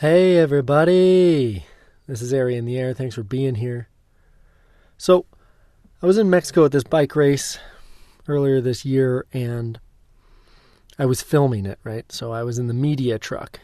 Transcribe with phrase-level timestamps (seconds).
[0.00, 1.66] Hey, everybody.
[2.08, 2.94] This is Ari in the Air.
[2.94, 3.86] Thanks for being here.
[4.98, 5.24] So,
[6.02, 7.60] I was in Mexico at this bike race
[8.26, 9.78] earlier this year and
[10.98, 12.10] I was filming it, right?
[12.10, 13.60] So, I was in the media truck.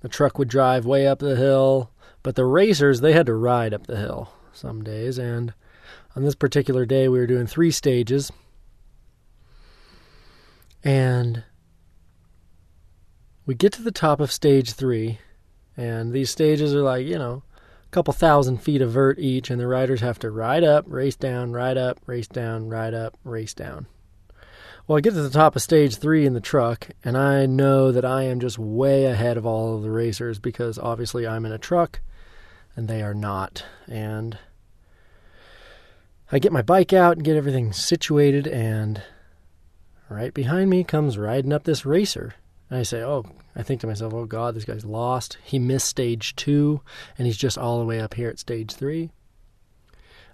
[0.00, 1.90] The truck would drive way up the hill,
[2.22, 5.18] but the racers, they had to ride up the hill some days.
[5.18, 5.52] And
[6.16, 8.32] on this particular day, we were doing three stages.
[10.82, 11.44] And
[13.44, 15.18] we get to the top of stage three
[15.76, 17.42] and these stages are like, you know,
[17.84, 21.16] a couple thousand feet of vert each, and the riders have to ride up, race
[21.16, 23.86] down, ride up, race down, ride up, race down.
[24.86, 27.90] Well, I get to the top of stage three in the truck, and I know
[27.90, 31.52] that I am just way ahead of all of the racers because obviously I'm in
[31.52, 32.00] a truck
[32.76, 33.64] and they are not.
[33.88, 34.38] And
[36.30, 39.02] I get my bike out and get everything situated, and
[40.08, 42.34] right behind me comes riding up this racer.
[42.70, 43.24] And I say, oh,
[43.56, 45.38] I think to myself, oh God, this guy's lost.
[45.42, 46.82] He missed stage two,
[47.16, 49.10] and he's just all the way up here at stage three.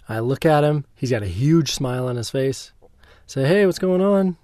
[0.09, 0.85] I look at him.
[0.95, 2.73] He's got a huge smile on his face.
[3.25, 4.37] Say, hey, what's going on?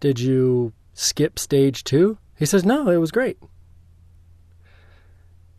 [0.00, 2.18] Did you skip stage two?
[2.36, 3.38] He says, no, it was great.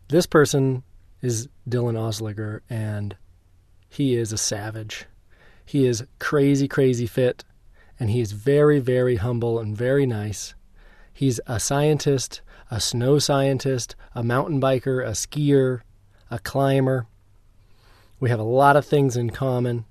[0.08, 0.84] This person
[1.20, 3.16] is Dylan Osliger, and
[3.88, 5.06] he is a savage.
[5.64, 7.42] He is crazy, crazy fit
[7.98, 10.54] and he is very, very humble and very nice.
[11.14, 15.82] He's a scientist, a snow scientist, a mountain biker, a skier,
[16.28, 17.06] a climber.
[18.18, 19.84] We have a lot of things in common.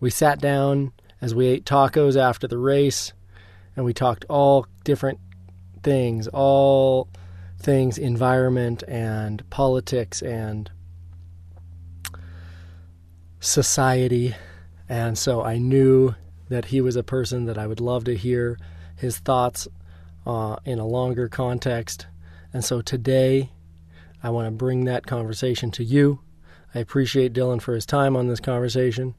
[0.00, 3.12] We sat down as we ate tacos after the race,
[3.76, 5.20] and we talked all different
[5.82, 7.08] things, all
[7.58, 10.70] things environment and politics and
[13.38, 14.34] society.
[14.88, 16.14] And so I knew
[16.48, 18.58] that he was a person that I would love to hear
[18.96, 19.68] his thoughts
[20.26, 22.06] uh, in a longer context.
[22.52, 23.50] And so today,
[24.22, 26.20] I want to bring that conversation to you.
[26.74, 29.14] I appreciate Dylan for his time on this conversation.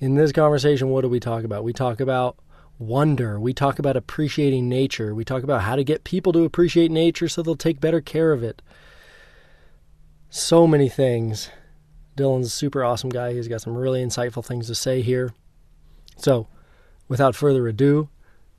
[0.00, 1.64] In this conversation, what do we talk about?
[1.64, 2.36] We talk about
[2.78, 3.38] wonder.
[3.38, 5.14] We talk about appreciating nature.
[5.14, 8.32] We talk about how to get people to appreciate nature so they'll take better care
[8.32, 8.62] of it.
[10.30, 11.50] So many things.
[12.16, 13.32] Dylan's a super awesome guy.
[13.32, 15.32] He's got some really insightful things to say here.
[16.16, 16.48] So,
[17.08, 18.08] Without further ado,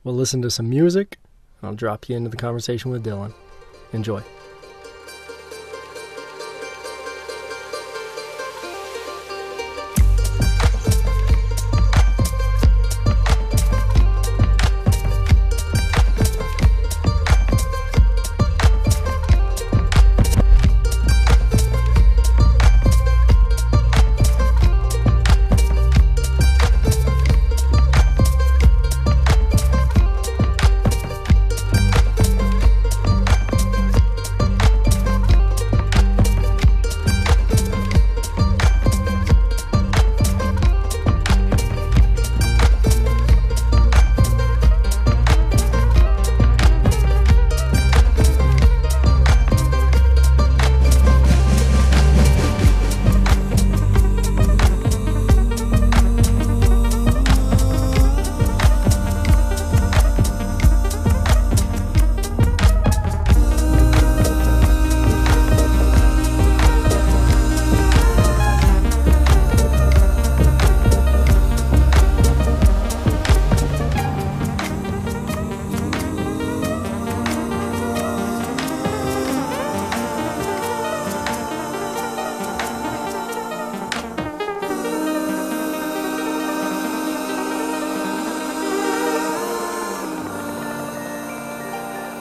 [0.04, 1.18] we'll listen to some music.
[1.62, 3.32] I'll drop you into the conversation with Dylan.
[3.92, 4.22] Enjoy.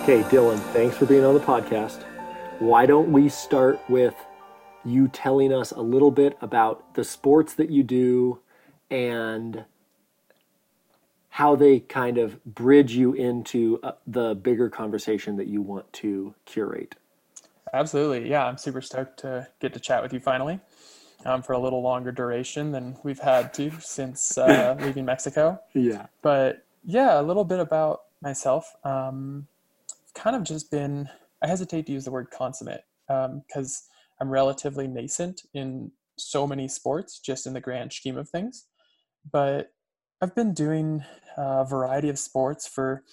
[0.05, 2.03] Okay, Dylan, thanks for being on the podcast.
[2.59, 4.13] Why don't we start with
[4.83, 8.38] you telling us a little bit about the sports that you do
[8.91, 9.66] and
[11.29, 16.35] how they kind of bridge you into uh, the bigger conversation that you want to
[16.45, 16.93] curate?
[17.73, 18.29] Absolutely.
[18.29, 20.59] Yeah, I'm super stoked to get to chat with you finally
[21.25, 25.59] um, for a little longer duration than we've had to since uh, leaving Mexico.
[25.73, 26.05] Yeah.
[26.22, 28.72] But yeah, a little bit about myself.
[28.84, 29.47] Um,
[30.16, 31.09] kind of just been,
[31.44, 33.84] I hesitate to use the word consummate because
[34.20, 38.66] um, I'm relatively nascent in so many sports, just in the grand scheme of things.
[39.32, 39.72] But
[40.22, 41.03] I've been doing
[41.38, 43.03] a variety of sports for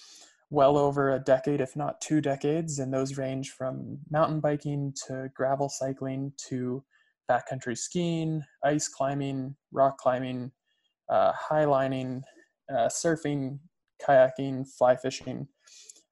[0.49, 5.29] well over a decade, if not two decades, and those range from mountain biking to
[5.35, 6.83] gravel cycling to
[7.29, 10.51] backcountry skiing, ice climbing, rock climbing,
[11.09, 12.21] uh, highlining,
[12.71, 13.59] uh, surfing,
[14.07, 15.47] kayaking, fly fishing.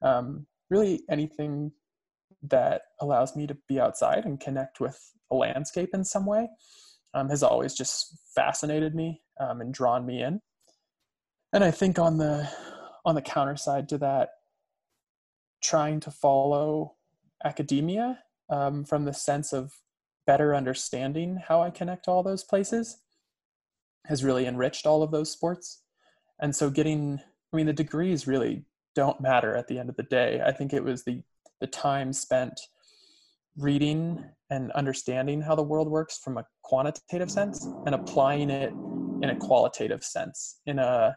[0.01, 1.71] Um, really anything
[2.41, 6.49] that allows me to be outside and connect with a landscape in some way
[7.13, 10.39] um, has always just fascinated me um, and drawn me in.
[11.53, 12.49] And I think on the
[13.05, 14.29] on the counter side to that,
[15.61, 16.95] trying to follow
[17.43, 18.19] academia
[18.49, 19.73] um, from the sense of
[20.27, 22.97] better understanding how I connect all those places
[24.05, 25.83] has really enriched all of those sports.
[26.39, 27.19] And so getting,
[27.51, 28.65] I mean, the degrees really
[28.95, 30.41] don't matter at the end of the day.
[30.45, 31.21] I think it was the
[31.59, 32.59] the time spent
[33.55, 38.73] reading and understanding how the world works from a quantitative sense and applying it
[39.21, 41.15] in a qualitative sense, in a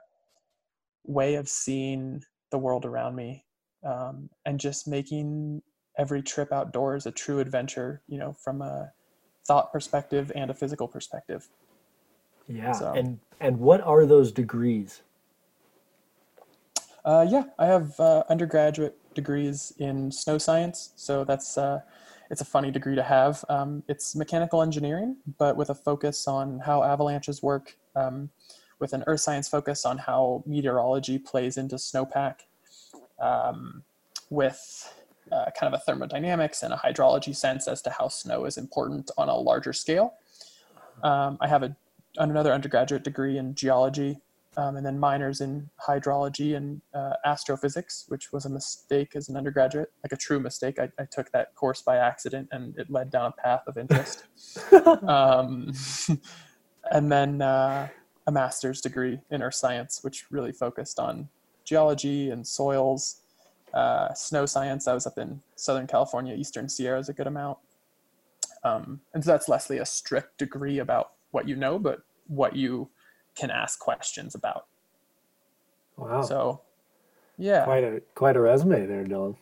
[1.04, 3.44] way of seeing the world around me,
[3.84, 5.62] um, and just making
[5.98, 8.92] every trip outdoors a true adventure, you know, from a
[9.46, 11.48] thought perspective and a physical perspective.
[12.48, 12.72] Yeah.
[12.72, 15.02] So, and and what are those degrees?
[17.04, 21.80] Uh, yeah, I have uh, undergraduate degrees in snow science, so that's uh,
[22.30, 23.44] it's a funny degree to have.
[23.50, 28.30] Um, it's mechanical engineering, but with a focus on how avalanches work, um,
[28.78, 32.36] with an earth science focus on how meteorology plays into snowpack,
[33.20, 33.82] um,
[34.30, 34.92] with
[35.30, 39.10] uh, kind of a thermodynamics and a hydrology sense as to how snow is important
[39.18, 40.14] on a larger scale.
[41.02, 41.76] Um, I have a,
[42.16, 44.20] another undergraduate degree in geology
[44.56, 49.36] um, and then minors in hydrology and uh, astrophysics, which was a mistake as an
[49.36, 50.78] undergraduate, like a true mistake.
[50.78, 54.24] I, I took that course by accident and it led down a path of interest.
[55.08, 55.72] um,
[56.90, 57.88] and then uh,
[58.26, 61.28] a master's degree in earth science, which really focused on
[61.64, 63.22] geology and soils,
[63.72, 64.86] uh, snow science.
[64.86, 67.58] I was up in Southern California, Eastern Sierras a good amount.
[68.62, 72.88] Um, and so that's lessly a strict degree about what you know, but what you
[73.34, 74.66] can ask questions about.
[75.96, 76.22] Wow.
[76.22, 76.60] So,
[77.38, 77.64] yeah.
[77.64, 79.36] Quite a quite a resume there, Dylan.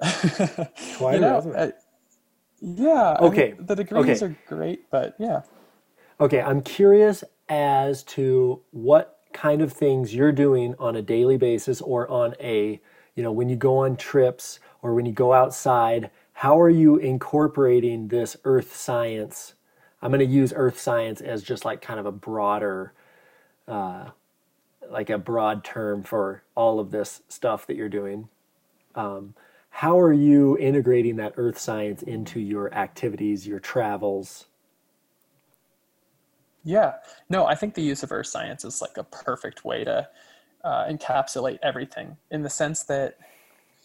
[0.96, 1.56] quite you know, a resume.
[1.56, 1.70] Uh,
[2.60, 3.16] yeah.
[3.20, 3.52] Okay.
[3.52, 4.32] I mean, the degrees okay.
[4.32, 5.42] are great, but yeah.
[6.20, 11.80] Okay, I'm curious as to what kind of things you're doing on a daily basis
[11.80, 12.80] or on a,
[13.16, 16.96] you know, when you go on trips or when you go outside, how are you
[16.96, 19.54] incorporating this earth science
[20.02, 22.92] I'm going to use earth science as just like kind of a broader,
[23.68, 24.06] uh,
[24.90, 28.28] like a broad term for all of this stuff that you're doing.
[28.96, 29.34] Um,
[29.70, 34.46] how are you integrating that earth science into your activities, your travels?
[36.64, 36.94] Yeah,
[37.30, 40.08] no, I think the use of earth science is like a perfect way to
[40.64, 43.18] uh, encapsulate everything in the sense that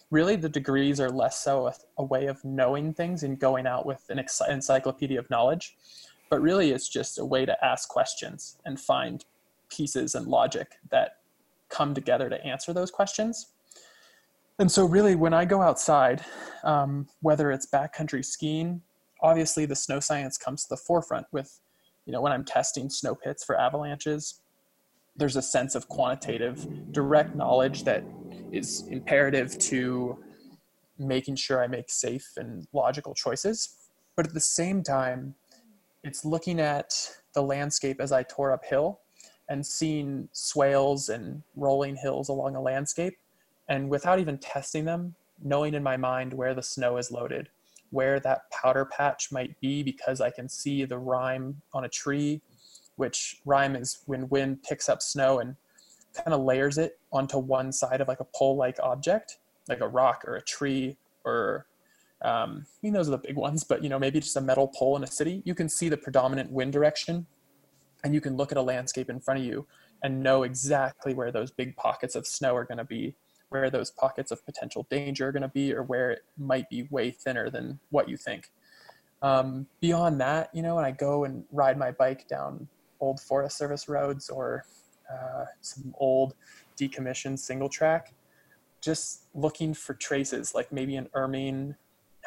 [0.10, 3.86] really the degrees are less so a, a way of knowing things and going out
[3.86, 5.76] with an encyclopedia of knowledge
[6.30, 9.26] but really it's just a way to ask questions and find
[9.70, 11.18] pieces and logic that
[11.70, 13.48] come together to answer those questions.
[14.60, 16.24] And so really when i go outside
[16.64, 18.82] um, whether it's backcountry skiing
[19.22, 21.60] obviously the snow science comes to the forefront with
[22.06, 24.42] you know when i'm testing snow pits for avalanches
[25.18, 28.04] there's a sense of quantitative direct knowledge that
[28.52, 30.18] is imperative to
[30.98, 33.76] making sure i make safe and logical choices.
[34.16, 35.36] But at the same time
[36.04, 36.94] it's looking at
[37.34, 39.02] the landscape as I tore uphill
[39.50, 43.18] and seeing swales and rolling hills along a landscape.
[43.70, 47.50] And without even testing them, knowing in my mind where the snow is loaded,
[47.92, 52.42] where that powder patch might be because I can see the rime on a tree,
[52.96, 55.56] which rime is when wind picks up snow and
[56.14, 59.38] kind of layers it onto one side of like a pole like object,
[59.70, 61.66] like a rock or a tree or
[62.22, 64.68] um, I mean, those are the big ones, but you know, maybe just a metal
[64.68, 67.26] pole in a city, you can see the predominant wind direction
[68.04, 69.66] and you can look at a landscape in front of you
[70.04, 73.16] and know exactly where those big pockets of snow are going to be,
[73.50, 76.88] where those pockets of potential danger are going to be, or where it might be
[76.92, 78.52] way thinner than what you think.
[79.24, 82.68] Um, beyond that, you know, when I go and ride my bike down
[83.00, 84.66] old Forest Service roads or
[85.12, 86.36] uh, some old
[86.80, 88.14] decommissioned single track,
[88.82, 91.76] just looking for traces, like maybe an ermine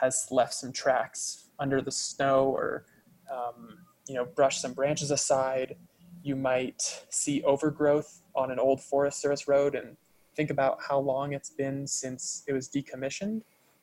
[0.01, 2.87] has left some tracks under the snow or
[3.31, 3.79] um,
[4.09, 5.77] you know brush some branches aside
[6.23, 9.97] you might see overgrowth on an old forest service road and
[10.35, 13.43] think about how long it's been since it was decommissioned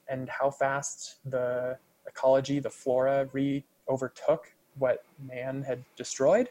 [0.09, 6.50] and how fast the ecology the flora re overtook what man had destroyed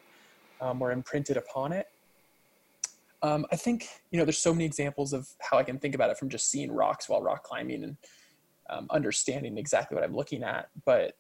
[0.60, 1.86] um, or imprinted upon it.
[3.22, 6.10] Um, i think you know there's so many examples of how i can think about
[6.10, 7.96] it from just seeing rocks while rock climbing and
[8.70, 10.68] um, understanding exactly what I'm looking at.
[10.84, 11.14] But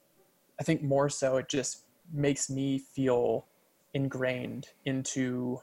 [0.60, 3.46] I think more so, it just makes me feel
[3.94, 5.60] ingrained into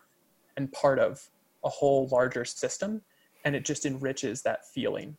[0.58, 1.30] and part of
[1.64, 3.02] a whole larger system.
[3.46, 5.18] And it just enriches that feeling.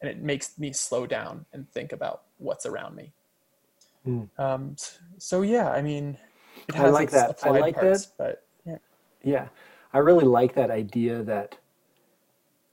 [0.00, 3.12] and it makes me slow down and think about what's around me.
[4.06, 4.28] Mm.
[4.38, 4.76] Um,
[5.18, 6.16] so yeah, I mean,
[6.68, 7.38] it I like that.
[7.42, 8.14] I like parts, that.
[8.18, 8.78] but yeah,
[9.22, 9.48] Yeah,
[9.92, 11.58] I really like that idea that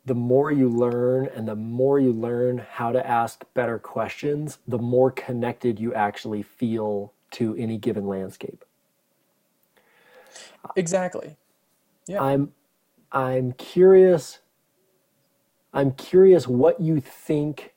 [0.08, 4.78] the more you learn and the more you learn how to ask better questions, the
[4.78, 8.64] more connected you actually feel to any given landscape.
[10.78, 11.36] exactly.
[12.08, 12.24] Yeah.
[12.24, 12.54] I'm
[13.12, 14.40] I'm curious
[15.74, 17.74] I'm curious what you think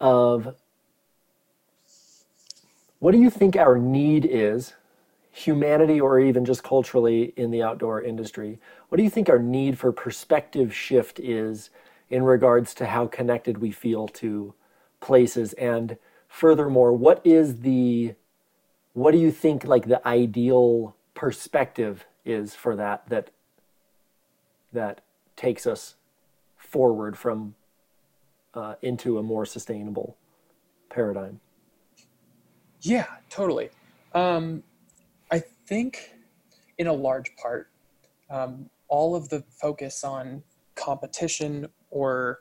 [0.00, 0.54] of
[3.00, 4.74] what do you think our need is
[5.38, 8.58] humanity or even just culturally in the outdoor industry.
[8.88, 11.70] What do you think our need for perspective shift is
[12.10, 14.54] in regards to how connected we feel to
[15.00, 15.52] places?
[15.54, 15.96] And
[16.28, 18.14] furthermore what is the
[18.92, 23.30] what do you think like the ideal perspective is for that that
[24.72, 25.00] that
[25.36, 25.94] takes us
[26.56, 27.54] forward from
[28.54, 30.16] uh, into a more sustainable
[30.90, 31.40] paradigm?
[32.80, 33.70] Yeah, totally.
[34.14, 34.62] Um,
[35.68, 36.14] think,
[36.78, 37.70] in a large part,
[38.30, 40.42] um, all of the focus on
[40.74, 42.38] competition or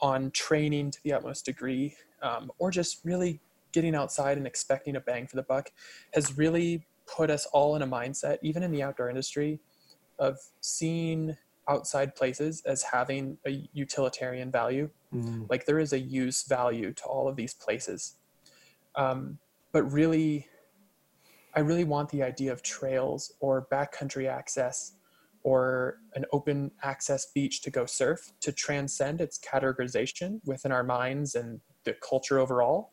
[0.00, 3.40] on training to the utmost degree, um, or just really
[3.72, 5.70] getting outside and expecting a bang for the buck,
[6.14, 9.60] has really put us all in a mindset, even in the outdoor industry,
[10.18, 11.36] of seeing
[11.68, 14.88] outside places as having a utilitarian value.
[15.14, 15.46] Mm.
[15.50, 18.14] Like there is a use value to all of these places.
[18.96, 19.38] Um,
[19.72, 20.46] but really,
[21.56, 24.94] I really want the idea of trails or backcountry access
[25.44, 31.34] or an open access beach to go surf to transcend its categorization within our minds
[31.34, 32.92] and the culture overall,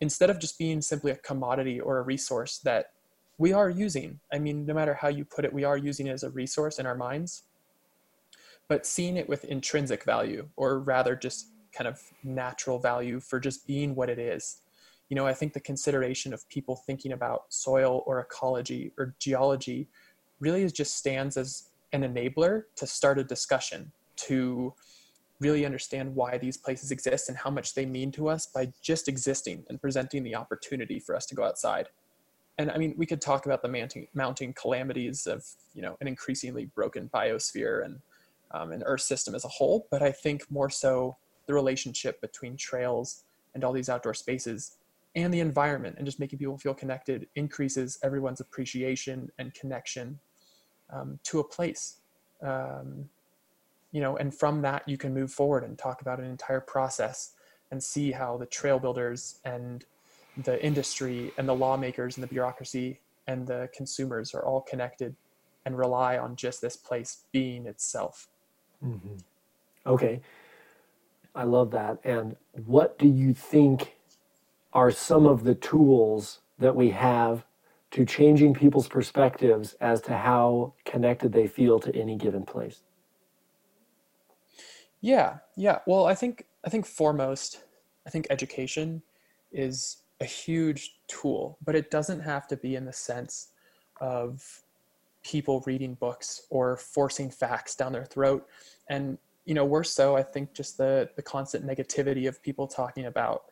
[0.00, 2.86] instead of just being simply a commodity or a resource that
[3.36, 4.18] we are using.
[4.32, 6.78] I mean, no matter how you put it, we are using it as a resource
[6.78, 7.42] in our minds,
[8.66, 13.66] but seeing it with intrinsic value, or rather just kind of natural value for just
[13.66, 14.62] being what it is
[15.08, 19.88] you know i think the consideration of people thinking about soil or ecology or geology
[20.40, 24.74] really is just stands as an enabler to start a discussion to
[25.40, 29.08] really understand why these places exist and how much they mean to us by just
[29.08, 31.88] existing and presenting the opportunity for us to go outside.
[32.58, 35.44] And i mean we could talk about the mounting, mounting calamities of
[35.74, 38.00] you know an increasingly broken biosphere and
[38.52, 42.56] um, an earth system as a whole but i think more so the relationship between
[42.56, 44.76] trails and all these outdoor spaces
[45.16, 50.18] and the environment and just making people feel connected increases everyone's appreciation and connection
[50.92, 52.00] um, to a place
[52.42, 53.04] um,
[53.92, 57.34] you know and from that you can move forward and talk about an entire process
[57.70, 59.84] and see how the trail builders and
[60.44, 65.14] the industry and the lawmakers and the bureaucracy and the consumers are all connected
[65.64, 68.28] and rely on just this place being itself
[68.84, 69.20] Mhm.
[69.86, 70.20] Okay.
[71.34, 71.98] I love that.
[72.04, 73.93] And what do you think
[74.74, 77.44] are some of the tools that we have
[77.92, 82.82] to changing people's perspectives as to how connected they feel to any given place?
[85.00, 85.78] Yeah, yeah.
[85.86, 87.62] Well, I think I think foremost,
[88.06, 89.02] I think education
[89.52, 93.48] is a huge tool, but it doesn't have to be in the sense
[94.00, 94.62] of
[95.22, 98.46] people reading books or forcing facts down their throat.
[98.88, 103.06] And you know, worse so, I think just the the constant negativity of people talking
[103.06, 103.44] about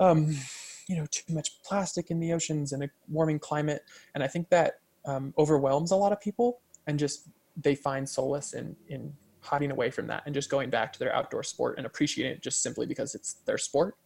[0.00, 0.36] um,
[0.88, 3.82] you know, too much plastic in the oceans and a warming climate.
[4.14, 8.54] And I think that um, overwhelms a lot of people and just they find solace
[8.54, 11.86] in in hiding away from that and just going back to their outdoor sport and
[11.86, 13.96] appreciating it just simply because it's their sport.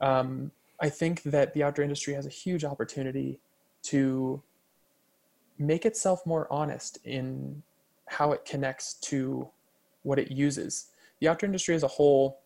[0.00, 3.40] Um, I think that the outdoor industry has a huge opportunity
[3.84, 4.42] to
[5.58, 7.62] make itself more honest in
[8.06, 9.48] how it connects to
[10.02, 10.86] what it uses.
[11.20, 12.40] The outdoor industry as a whole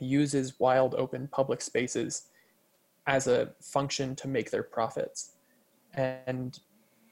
[0.00, 2.28] uses wild open public spaces
[3.06, 5.32] as a function to make their profits.
[5.94, 6.58] And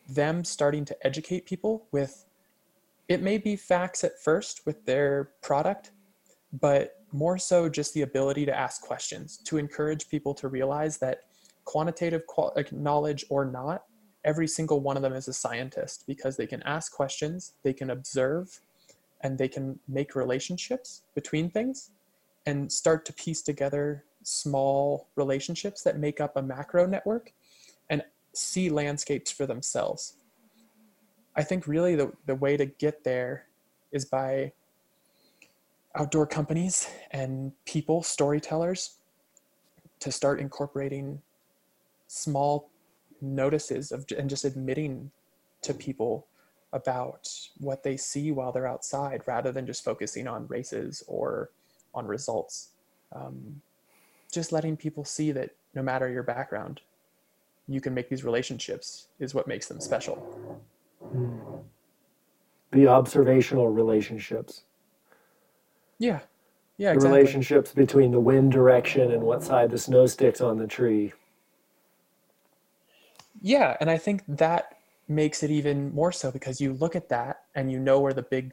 [0.09, 2.25] them starting to educate people with
[3.09, 5.93] it may be facts at first with their product,
[6.61, 11.21] but more so just the ability to ask questions, to encourage people to realize that
[11.65, 12.23] quantitative
[12.71, 13.85] knowledge or not,
[14.25, 17.91] every single one of them is a scientist because they can ask questions, they can
[17.91, 18.61] observe,
[19.23, 21.91] and they can make relationships between things
[22.49, 27.31] and start to piece together small relationships that make up a macro network
[27.91, 28.03] and
[28.33, 30.15] see landscapes for themselves.
[31.37, 33.49] I think really the, the way to get there
[33.93, 34.53] is by
[35.95, 38.97] outdoor companies and people, storytellers,
[40.01, 41.21] to start incorporating
[42.07, 42.71] small
[43.21, 45.11] notices of and just admitting
[45.61, 46.27] to people
[46.73, 47.29] about
[47.59, 51.51] what they see while they're outside rather than just focusing on races or
[51.95, 52.71] on results.
[53.13, 53.61] Um,
[54.33, 56.81] just letting people see that no matter your background,
[57.67, 60.17] you can make these relationships is what makes them special.
[61.15, 61.63] Mm.
[62.73, 64.63] The observational relationships.
[65.99, 66.21] Yeah.
[66.77, 67.09] Yeah, exactly.
[67.09, 71.13] the relationships between the wind direction and what side the snow sticks on the tree.
[73.41, 74.77] Yeah, and I think that
[75.09, 78.23] makes it even more so because you look at that and you know where the
[78.23, 78.53] big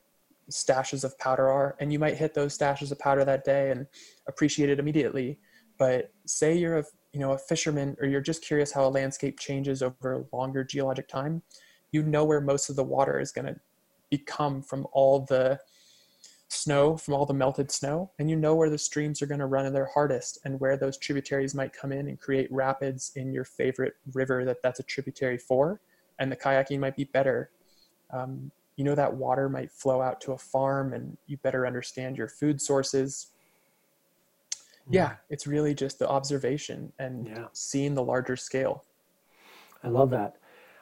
[0.51, 3.87] stashes of powder are and you might hit those stashes of powder that day and
[4.27, 5.39] appreciate it immediately.
[5.77, 6.83] But say you're a
[7.13, 11.07] you know a fisherman or you're just curious how a landscape changes over longer geologic
[11.07, 11.41] time
[11.91, 13.55] you know where most of the water is going to
[14.09, 15.57] become from all the
[16.49, 19.45] snow from all the melted snow and you know where the streams are going to
[19.45, 23.31] run in their hardest and where those tributaries might come in and create rapids in
[23.31, 25.79] your favorite river that that's a tributary for
[26.19, 27.49] and the kayaking might be better.
[28.11, 32.17] Um, you know that water might flow out to a farm and you better understand
[32.17, 33.31] your food sources
[34.91, 37.47] yeah it's really just the observation and Yeah.
[37.53, 38.85] seeing the larger scale
[39.83, 40.37] I love that.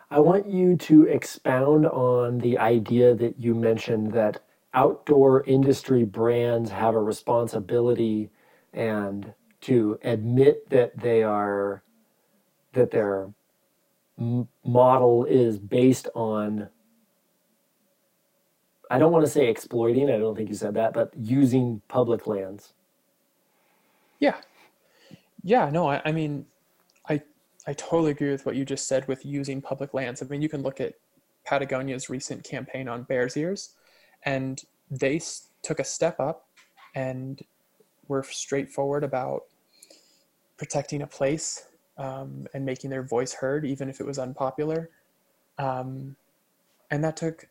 [0.09, 4.41] I want you to expound on the idea that you mentioned that
[4.73, 8.29] outdoor industry brands have a responsibility
[8.71, 11.83] and to admit that they are
[12.73, 13.33] that their
[14.63, 16.69] model is based on
[18.91, 22.27] I don't want to say exploiting, I don't think you said that, but using public
[22.27, 22.73] lands.
[24.19, 24.37] yeah.
[25.43, 26.45] Yeah no i, I mean
[27.09, 27.21] i
[27.67, 30.21] i totally agree with what you just said with using public lands.
[30.21, 30.93] I mean you can look at
[31.45, 33.71] patagonia's recent campaign on bears ears
[34.23, 35.19] and they
[35.61, 36.47] took a step up
[36.95, 37.41] and
[38.07, 39.43] were straightforward about
[40.57, 44.89] protecting a place um, and making their voice heard even if it was unpopular.
[45.57, 46.15] Um,
[46.91, 47.47] and that took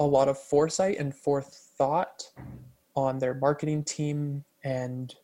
[0.00, 2.24] a lot of foresight and forethought
[2.96, 5.14] on their marketing team and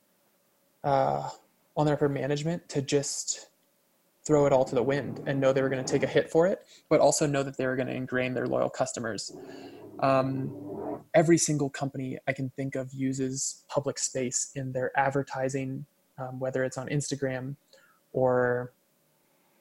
[0.85, 1.29] uh,
[1.77, 3.49] on their upper management to just
[4.25, 6.31] throw it all to the wind and know they were going to take a hit
[6.31, 9.35] for it, but also know that they were going to ingrain their loyal customers.
[10.01, 15.87] Um, every single company I can think of uses public space in their advertising,
[16.19, 17.57] um, whether it's on Instagram
[18.13, 18.73] or,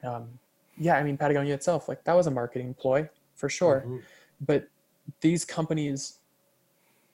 [0.04, 0.38] um,
[0.76, 3.84] yeah, I mean, Patagonia itself, like that was a marketing ploy for sure.
[3.86, 4.02] Mhm.
[4.40, 4.68] But
[5.20, 6.18] these companies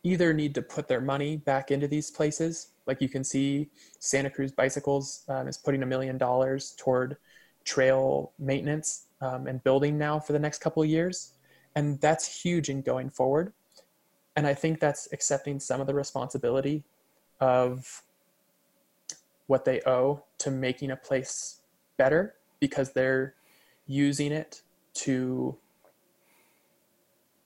[0.03, 2.69] either need to put their money back into these places.
[2.87, 7.17] Like you can see, Santa Cruz Bicycles um, is putting a million dollars toward
[7.65, 11.35] trail maintenance um, and building now for the next couple of years.
[11.77, 13.53] And that's huge in going forward.
[14.37, 16.83] And I think that's accepting some of the responsibility
[17.41, 18.03] of
[19.47, 21.61] what they owe to making a place
[21.97, 23.35] better because they're
[23.87, 24.63] using it
[24.95, 25.57] to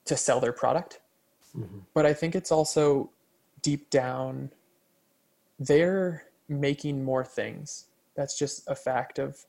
[0.07, 1.01] to sell their product
[1.55, 1.85] Mhm.
[1.93, 3.11] but I think it's also
[3.61, 4.51] deep down,
[5.59, 7.87] they're making more things.
[8.15, 9.45] That's just a fact of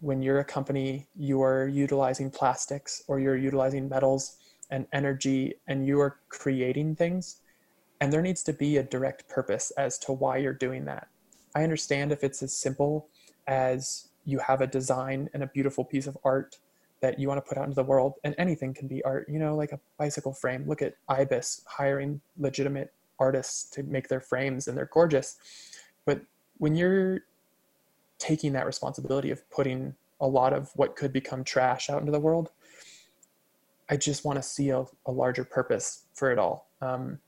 [0.00, 4.38] when you're a company, you are utilizing plastics or you're utilizing metals
[4.70, 7.40] and energy and you are creating things.
[8.00, 11.08] And there needs to be a direct purpose as to why you're doing that.
[11.54, 13.08] I understand if it's as simple
[13.46, 16.58] as you have a design and a beautiful piece of art
[17.00, 19.38] that you want to put out into the world and anything can be art you
[19.38, 20.64] know like a bicycle frame.
[20.66, 25.36] Look at ibis hiring legitimate artists to make their frames and they're gorgeous.
[26.04, 26.22] But
[26.58, 27.20] when you're
[28.18, 32.20] taking that responsibility of putting a lot of what could become trash out into the
[32.20, 32.50] world
[33.88, 36.68] i just want to see a, a larger purpose for it all.
[36.80, 37.18] Um,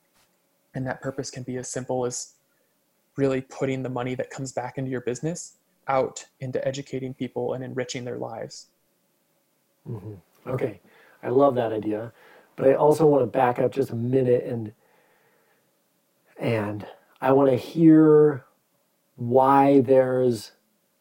[0.74, 2.34] and that purpose can be as simple as
[3.16, 5.54] really putting the money that comes back into your business
[5.88, 8.66] out into educating people and enriching their lives
[9.88, 10.20] Mhm.
[10.46, 10.80] Okay,
[11.22, 12.12] I love that idea,
[12.56, 14.72] but I also want to back up just a minute and
[16.38, 16.86] and
[17.20, 18.44] I want to hear
[19.16, 20.52] why there's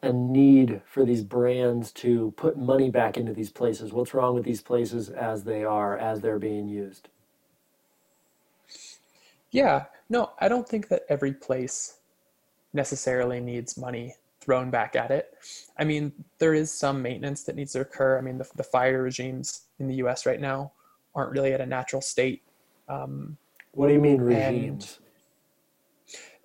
[0.01, 3.93] a need for these brands to put money back into these places.
[3.93, 7.09] What's wrong with these places as they are, as they're being used?
[9.51, 11.97] Yeah, no, I don't think that every place
[12.73, 15.33] necessarily needs money thrown back at it.
[15.77, 18.17] I mean, there is some maintenance that needs to occur.
[18.17, 20.71] I mean, the, the fire regimes in the US right now
[21.15, 22.43] aren't really at a natural state.
[22.87, 23.37] Um,
[23.71, 24.99] What do you mean regimes?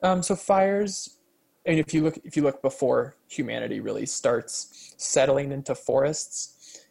[0.03, 1.19] um, so fires,
[1.67, 6.87] and if you look if you look before humanity really starts settling into forests,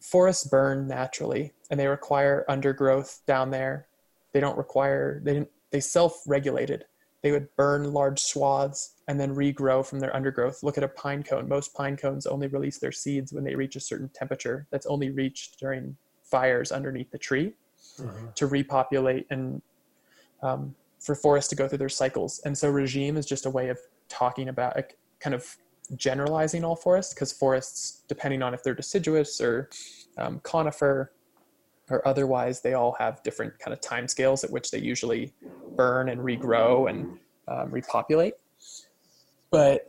[0.00, 3.86] forests burn naturally and they require undergrowth down there.
[4.32, 6.86] They don't require they didn't they self-regulated.
[7.22, 10.62] They would burn large swaths and then regrow from their undergrowth.
[10.62, 11.48] Look at a pine cone.
[11.48, 15.10] Most pine cones only release their seeds when they reach a certain temperature that's only
[15.10, 17.54] reached during fires underneath the tree
[17.98, 18.28] Uh-huh.
[18.34, 19.60] to repopulate and
[20.42, 22.40] um, for forests to go through their cycles.
[22.44, 23.78] And so regime is just a way of
[24.08, 25.44] talking about like, kind of
[25.96, 29.68] generalizing all forests because forests, depending on if they're deciduous or
[30.18, 31.12] um, conifer
[31.90, 35.32] or otherwise, they all have different kind of time scales at which they usually
[35.76, 38.34] burn and regrow and um, repopulate.
[39.50, 39.86] But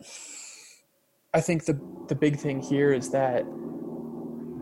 [1.34, 3.46] I think the the big thing here is that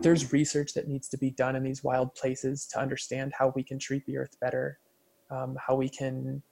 [0.02, 3.62] there's research that needs to be done in these wild places to understand how we
[3.62, 4.78] can treat the earth better,
[5.30, 6.42] um, how we can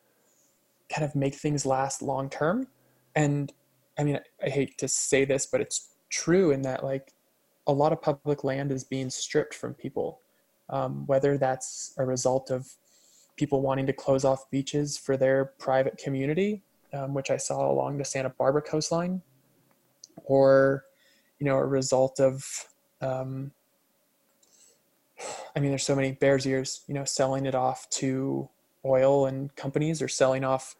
[0.92, 2.66] kind of make things last long term.
[3.14, 3.53] And
[3.98, 7.12] I mean, I hate to say this, but it's true in that like
[7.66, 10.20] a lot of public land is being stripped from people,
[10.70, 12.68] um, whether that's a result of
[13.37, 17.98] people wanting to close off beaches for their private community, um, which I saw along
[17.98, 19.22] the Santa Barbara coastline,
[20.24, 20.85] or
[21.38, 22.44] you know, a result of
[23.00, 23.52] um,
[25.57, 28.48] I mean, there's so many Bears Ears, you know, selling it off to
[28.85, 30.76] oil and companies or selling off,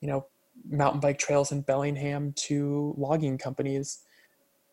[0.00, 0.26] you know,
[0.68, 4.00] mountain bike trails in Bellingham to logging companies.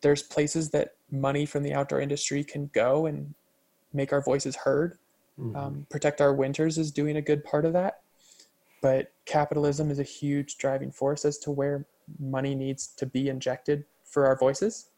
[0.01, 3.33] There's places that money from the outdoor industry can go and
[3.93, 4.97] make our voices heard.
[5.39, 5.55] Mm-hmm.
[5.55, 8.01] Um, protect our winters is doing a good part of that.
[8.81, 11.85] But capitalism is a huge driving force as to where
[12.19, 14.89] money needs to be injected for our voices.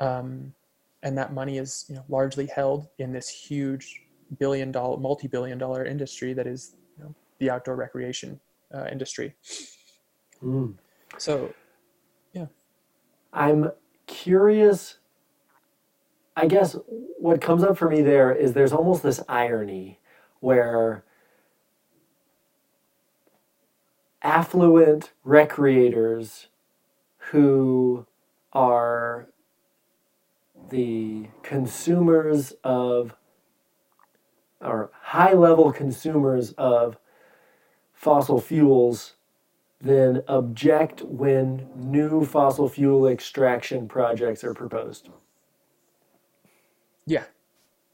[0.00, 0.52] Um,
[1.02, 4.02] and that money is you know, largely held in this huge
[4.38, 8.38] billion dollar, multi-billion dollar industry that is you know, the outdoor recreation
[8.74, 9.34] uh, industry.
[10.42, 10.74] Mm.
[11.16, 11.52] So,
[12.32, 12.46] yeah.
[13.32, 13.70] I'm
[14.06, 14.97] curious.
[16.38, 16.76] I guess
[17.18, 19.98] what comes up for me there is there's almost this irony
[20.38, 21.02] where
[24.22, 26.46] affluent recreators
[27.32, 28.06] who
[28.52, 29.26] are
[30.70, 33.16] the consumers of
[34.60, 36.98] or high level consumers of
[37.92, 39.14] fossil fuels
[39.80, 45.08] then object when new fossil fuel extraction projects are proposed.
[47.08, 47.24] Yeah.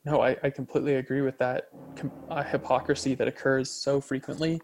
[0.05, 4.61] No, I, I completely agree with that com- uh, hypocrisy that occurs so frequently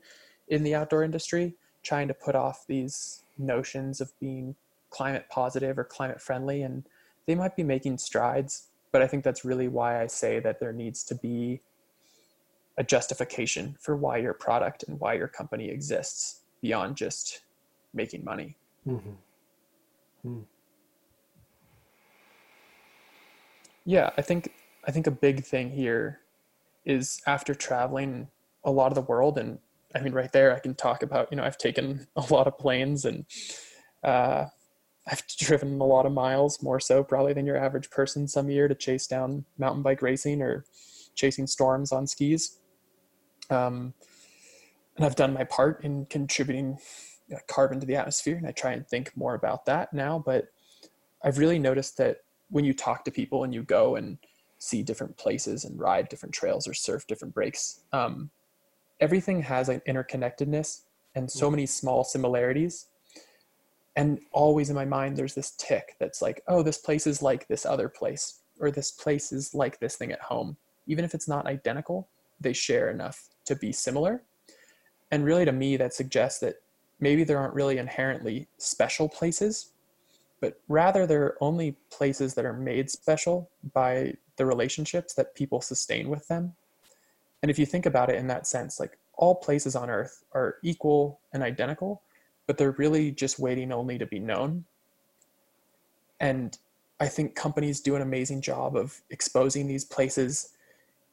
[0.48, 4.56] in the outdoor industry, trying to put off these notions of being
[4.90, 6.62] climate positive or climate friendly.
[6.62, 6.84] And
[7.26, 10.72] they might be making strides, but I think that's really why I say that there
[10.72, 11.60] needs to be
[12.76, 17.42] a justification for why your product and why your company exists beyond just
[17.94, 18.56] making money.
[18.86, 20.28] Mm-hmm.
[20.28, 20.44] Mm.
[23.90, 24.52] Yeah, I think
[24.86, 26.20] I think a big thing here
[26.84, 28.28] is after traveling
[28.62, 29.58] a lot of the world, and
[29.96, 32.56] I mean, right there, I can talk about you know I've taken a lot of
[32.56, 33.24] planes and
[34.04, 34.44] uh,
[35.08, 38.68] I've driven a lot of miles, more so probably than your average person some year
[38.68, 40.64] to chase down mountain bike racing or
[41.16, 42.60] chasing storms on skis.
[43.50, 43.92] Um,
[44.94, 46.78] and I've done my part in contributing
[47.48, 50.22] carbon to the atmosphere, and I try and think more about that now.
[50.24, 50.44] But
[51.24, 52.18] I've really noticed that
[52.50, 54.18] when you talk to people and you go and
[54.58, 58.30] see different places and ride different trails or surf different breaks, um,
[59.00, 60.82] everything has an interconnectedness
[61.14, 62.86] and so many small similarities.
[63.96, 67.48] And always in my mind there's this tick that's like oh this place is like
[67.48, 70.56] this other place or this place is like this thing at home.
[70.86, 72.08] Even if it's not identical
[72.40, 74.22] they share enough to be similar.
[75.10, 76.56] And really to me that suggests that
[77.00, 79.72] maybe there aren't really inherently special places
[80.40, 86.08] but rather they're only places that are made special by the relationships that people sustain
[86.08, 86.54] with them
[87.42, 90.56] and if you think about it in that sense like all places on earth are
[90.62, 92.02] equal and identical
[92.50, 94.64] but they're really just waiting only to be known.
[96.18, 96.58] And
[96.98, 100.48] I think companies do an amazing job of exposing these places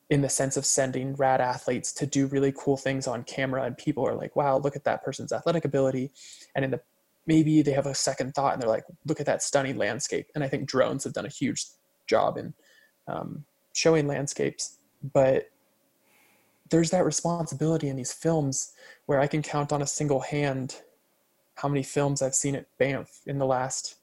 [0.09, 3.77] in the sense of sending rad athletes to do really cool things on camera and
[3.77, 6.09] people are like wow look at that person's athletic ability
[6.55, 6.81] and in the
[7.27, 10.27] maybe they have a second thought and they're like look at that stunning landscape.
[10.33, 11.65] And i think drones have done a huge
[12.07, 12.53] job in
[13.07, 14.79] um, showing landscapes.
[15.13, 15.49] But
[16.69, 18.73] there's that responsibility in these films
[19.05, 20.81] where i can count on a single hand
[21.57, 23.95] how many films I've seen at Banff in the last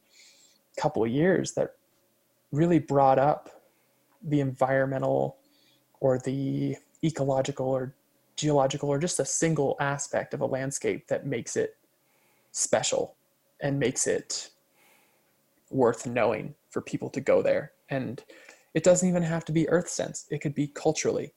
[0.76, 1.70] couple of years that
[2.50, 3.48] really brought up
[4.22, 5.37] the environmental
[6.00, 7.94] or the ecological or
[8.37, 11.76] geological or just a single aspect of a landscape that makes it
[12.54, 13.16] special
[13.60, 14.50] and makes it
[15.70, 17.72] worth knowing for people to go there.
[17.90, 18.22] And
[18.72, 21.32] it doesn't even have to be earth sense, it could be culturally.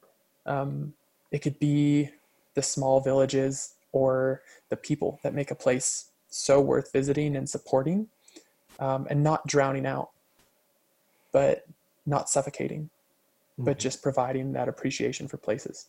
[0.45, 0.93] Um,
[1.31, 2.09] it could be
[2.53, 8.07] the small villages or the people that make a place so worth visiting and supporting
[8.79, 10.11] um, and not drowning out
[11.31, 11.65] but
[12.05, 13.65] not suffocating mm-hmm.
[13.65, 15.87] but just providing that appreciation for places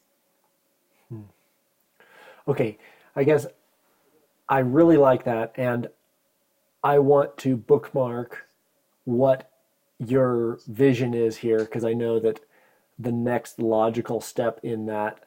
[1.08, 1.22] hmm.
[2.48, 2.78] Okay,
[3.14, 3.46] I guess
[4.48, 5.88] I really like that, and
[6.82, 8.46] I want to bookmark
[9.04, 9.50] what
[9.98, 12.40] your vision is here because I know that
[12.98, 15.20] the next logical step in that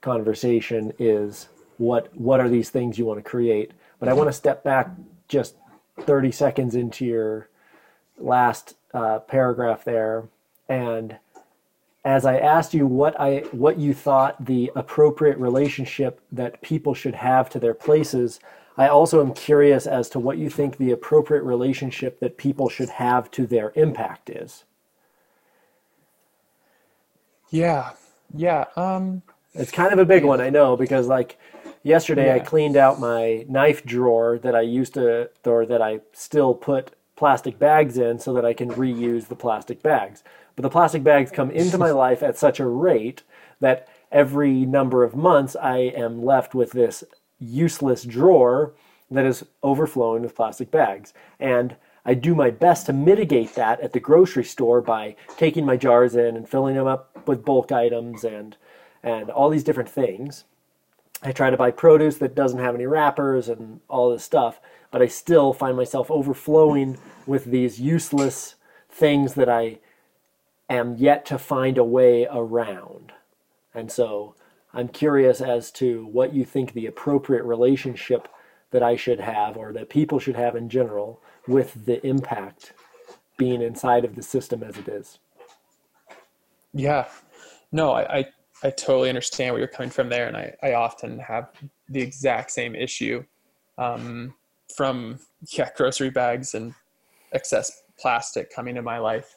[0.00, 3.72] conversation is what what are these things you want to create?
[3.98, 4.90] But i want to step back
[5.28, 5.56] just
[6.00, 7.48] 30 seconds into your
[8.18, 10.28] last uh, paragraph there
[10.68, 11.16] and
[12.06, 17.16] as i asked you what i what you thought the appropriate relationship that people should
[17.16, 18.40] have to their places
[18.76, 22.90] i also am curious as to what you think the appropriate relationship that people should
[22.90, 24.64] have to their impact is.
[27.50, 27.90] Yeah.
[28.34, 29.22] Yeah um
[29.58, 31.38] it's kind of a big one, I know, because like
[31.82, 36.54] yesterday I cleaned out my knife drawer that I used to, or that I still
[36.54, 40.22] put plastic bags in so that I can reuse the plastic bags.
[40.56, 43.22] But the plastic bags come into my life at such a rate
[43.60, 47.04] that every number of months I am left with this
[47.38, 48.74] useless drawer
[49.10, 51.12] that is overflowing with plastic bags.
[51.38, 55.76] And I do my best to mitigate that at the grocery store by taking my
[55.76, 58.56] jars in and filling them up with bulk items and
[59.02, 60.44] and all these different things.
[61.22, 65.00] I try to buy produce that doesn't have any wrappers and all this stuff, but
[65.00, 68.56] I still find myself overflowing with these useless
[68.90, 69.78] things that I
[70.68, 73.12] am yet to find a way around.
[73.74, 74.34] And so
[74.72, 78.28] I'm curious as to what you think the appropriate relationship
[78.70, 82.72] that I should have or that people should have in general with the impact
[83.36, 85.18] being inside of the system as it is.
[86.72, 87.06] Yeah.
[87.72, 88.26] No, I, I,
[88.64, 90.26] I totally understand where you're coming from there.
[90.26, 91.50] And I, I often have
[91.88, 93.24] the exact same issue
[93.78, 94.34] um,
[94.74, 95.18] from,
[95.52, 96.74] yeah, grocery bags and
[97.32, 99.36] excess plastic coming in my life,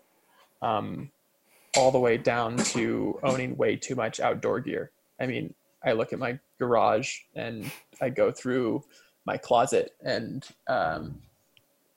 [0.61, 1.11] um,
[1.77, 4.91] all the way down to owning way too much outdoor gear.
[5.19, 5.53] I mean,
[5.83, 8.83] I look at my garage and I go through
[9.25, 11.19] my closet and um,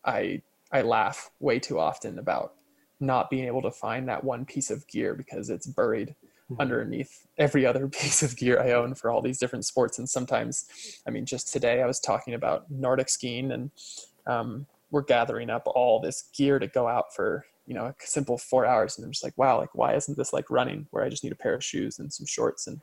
[0.04, 2.54] I, I laugh way too often about
[3.00, 6.14] not being able to find that one piece of gear because it's buried
[6.60, 9.98] underneath every other piece of gear I own for all these different sports.
[9.98, 13.70] And sometimes, I mean, just today I was talking about Nordic skiing and
[14.26, 18.38] um, we're gathering up all this gear to go out for, you know, a simple
[18.38, 18.96] four hours.
[18.96, 21.32] And I'm just like, wow, like, why isn't this like running where I just need
[21.32, 22.80] a pair of shoes and some shorts and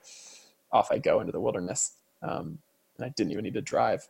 [0.72, 1.96] off I go into the wilderness.
[2.22, 2.60] Um,
[2.98, 4.08] and I didn't even need to drive.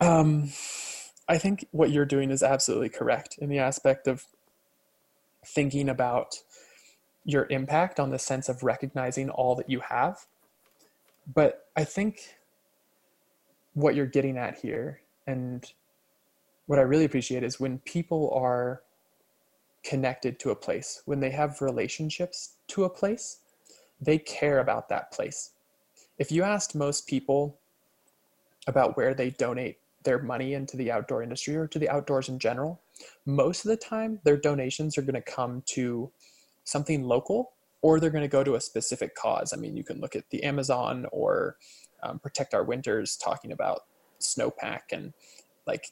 [0.00, 0.50] Um,
[1.28, 4.24] I think what you're doing is absolutely correct in the aspect of
[5.44, 6.36] thinking about
[7.24, 10.26] your impact on the sense of recognizing all that you have.
[11.32, 12.36] But I think
[13.74, 15.64] what you're getting at here and
[16.66, 18.82] what I really appreciate is when people are
[19.84, 23.38] connected to a place, when they have relationships to a place,
[24.00, 25.50] they care about that place.
[26.18, 27.58] If you asked most people
[28.66, 32.38] about where they donate their money into the outdoor industry or to the outdoors in
[32.38, 32.80] general,
[33.26, 36.10] most of the time their donations are going to come to
[36.64, 39.52] something local or they're going to go to a specific cause.
[39.52, 41.56] I mean, you can look at the Amazon or
[42.02, 43.82] um, Protect Our Winters talking about
[44.20, 45.12] snowpack and
[45.66, 45.86] like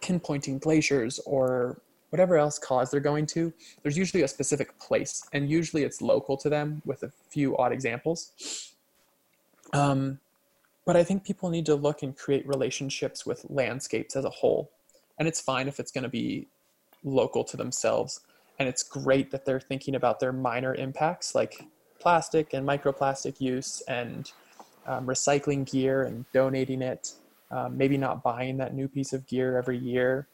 [0.00, 1.80] pinpointing glaciers or
[2.12, 3.50] whatever else cause they're going to.
[3.82, 7.72] There's usually a specific place, and usually it's local to them with a few odd
[7.72, 8.74] examples.
[9.72, 10.20] Um,
[10.84, 14.70] but I think people need to look and create relationships with landscapes as a whole.
[15.18, 16.48] And it's fine if it's going to be
[17.02, 18.20] local to themselves.
[18.58, 21.64] And it's great that they're thinking about their minor impacts like
[21.98, 24.30] plastic and microplastic use and
[24.86, 27.12] um, recycling gear and donating it.
[27.50, 30.26] Um, maybe not buying that new piece of gear every year.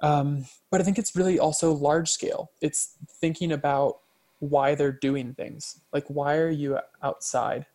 [0.00, 2.50] Um, but I think it's really also large scale.
[2.60, 4.00] It's thinking about
[4.40, 5.80] why they're doing things.
[5.92, 7.66] Like, why are you outside?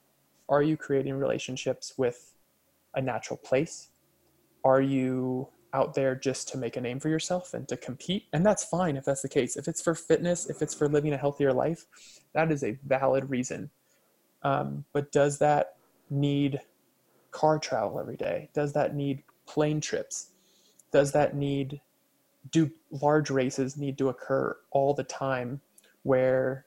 [0.48, 2.34] Are you creating relationships with
[2.94, 3.90] a natural place?
[4.64, 8.26] Are you out there just to make a name for yourself and to compete?
[8.34, 9.56] And that's fine if that's the case.
[9.58, 11.86] If it's for fitness, if it's for living a healthier life,
[12.34, 13.72] that is a valid reason.
[14.44, 15.78] Um, but does that
[16.10, 16.62] need
[17.32, 18.50] car travel every day?
[18.54, 20.32] Does that need plane trips?
[20.92, 21.82] Does that need,
[22.50, 25.62] do large races need to occur all the time
[26.04, 26.66] where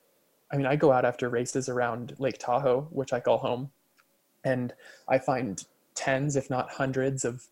[0.54, 3.72] I mean, I go out after races around Lake Tahoe, which I call home,
[4.44, 4.72] and
[5.08, 5.64] I find
[5.96, 7.48] tens, if not hundreds, of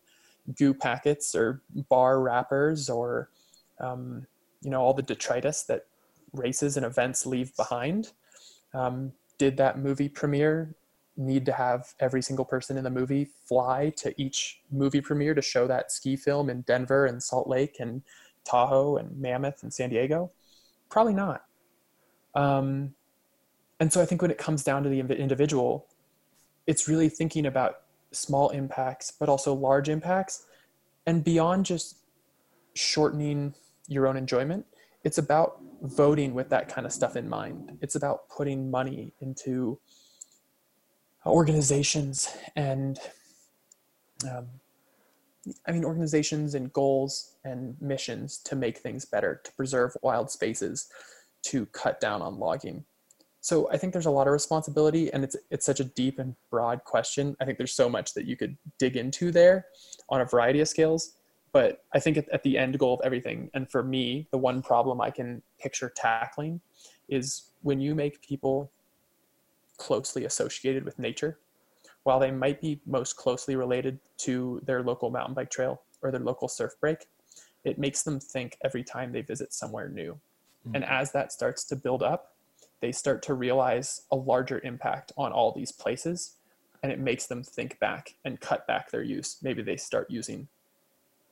[0.57, 3.29] goo packets or bar wrappers or,
[3.79, 4.25] um,
[4.61, 5.85] you know, all the detritus that
[6.31, 8.11] races and events leave behind.
[8.73, 10.73] Um, did that movie premiere
[11.15, 15.41] need to have every single person in the movie fly to each movie premiere to
[15.41, 18.01] show that ski film in Denver and Salt Lake and
[18.43, 20.31] Tahoe and Mammoth and San Diego?
[20.89, 21.43] Probably not.
[22.35, 22.95] Um,
[23.79, 25.87] and so I think when it comes down to the individual,
[26.67, 30.45] it's really thinking about small impacts, but also large impacts.
[31.05, 31.97] And beyond just
[32.75, 33.53] shortening
[33.87, 34.65] your own enjoyment,
[35.03, 37.77] it's about voting with that kind of stuff in mind.
[37.81, 39.79] It's about putting money into
[41.25, 42.99] organizations and,
[44.29, 44.47] um,
[45.67, 50.87] I mean, organizations and goals and missions to make things better, to preserve wild spaces,
[51.43, 52.85] to cut down on logging.
[53.41, 56.33] So I think there's a lot of responsibility, and it's it's such a deep and
[56.49, 57.35] broad question.
[57.41, 59.65] I think there's so much that you could dig into there
[60.07, 61.15] on a variety of scales
[61.53, 64.61] but I think at, at, the end goal of everything, and for me, the one
[64.61, 66.59] problem I can picture tackling
[67.07, 68.72] is when you make people
[69.77, 71.39] closely associated with nature,
[72.03, 76.19] while they might be most closely related to their local mountain bike trail or their
[76.19, 77.07] local surf break,
[77.63, 80.19] it makes them think every time they visit somewhere new.
[80.67, 80.75] Mm-hmm.
[80.75, 82.33] And as that starts to build up,
[82.81, 86.35] they start to realize a larger impact on all these places
[86.83, 89.37] and it makes them think back and cut back their use.
[89.41, 90.49] Maybe they start using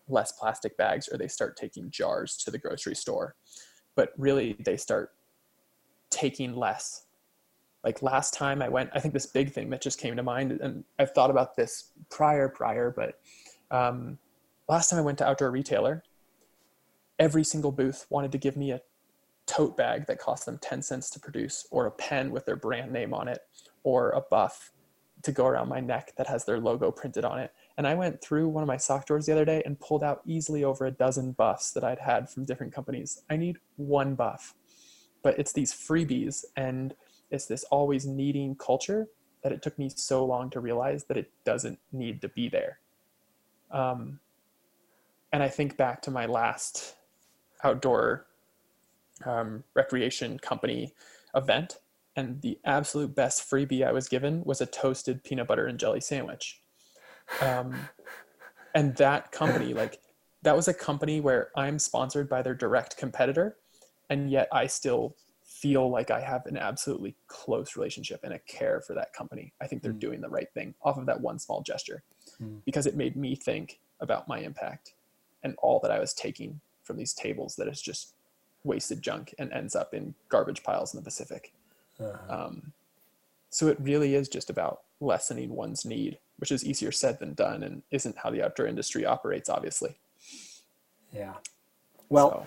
[0.07, 3.35] less plastic bags or they start taking jars to the grocery store.
[3.95, 5.11] But really, they start
[6.09, 7.03] taking less.
[7.83, 10.51] Like last time I went, I think this big thing that just came to mind,
[10.51, 13.19] and I've thought about this prior, prior, but
[13.71, 14.19] um,
[14.69, 16.03] last time I went to Outdoor Retailer,
[17.17, 18.81] every single booth wanted to give me a
[19.47, 22.91] tote bag that cost them 10 cents to produce, or a pen with their brand
[22.91, 23.39] name on it,
[23.83, 24.71] or a buff
[25.23, 27.53] to go around my neck that has their logo printed on it.
[27.77, 30.21] And I went through one of my sock drawers the other day and pulled out
[30.25, 33.21] easily over a dozen buffs that I'd had from different companies.
[33.29, 34.53] I need one buff,
[35.23, 36.95] but it's these freebies and
[37.31, 39.07] it's this always needing culture
[39.43, 42.79] that it took me so long to realize that it doesn't need to be there.
[43.71, 44.19] Um,
[45.33, 46.95] and I think back to my last
[47.63, 48.27] outdoor
[49.25, 50.93] um, recreation company
[51.33, 51.77] event,
[52.15, 56.01] and the absolute best freebie I was given was a toasted peanut butter and jelly
[56.01, 56.61] sandwich
[57.39, 57.75] um,
[58.75, 59.99] and that company like
[60.41, 63.57] that was a company where i'm sponsored by their direct competitor
[64.09, 65.15] and yet i still
[65.61, 69.67] feel like i have an absolutely close relationship and a care for that company i
[69.67, 69.99] think they're mm.
[69.99, 72.03] doing the right thing off of that one small gesture
[72.41, 72.59] mm.
[72.65, 74.93] because it made me think about my impact
[75.43, 78.13] and all that i was taking from these tables that is just
[78.63, 81.53] wasted junk and ends up in garbage piles in the pacific
[81.99, 82.45] uh-huh.
[82.45, 82.73] um,
[83.49, 87.61] so it really is just about lessening one's need which is easier said than done
[87.61, 89.95] and isn't how the outdoor industry operates, obviously.
[91.13, 91.35] Yeah.
[92.09, 92.45] Well, so.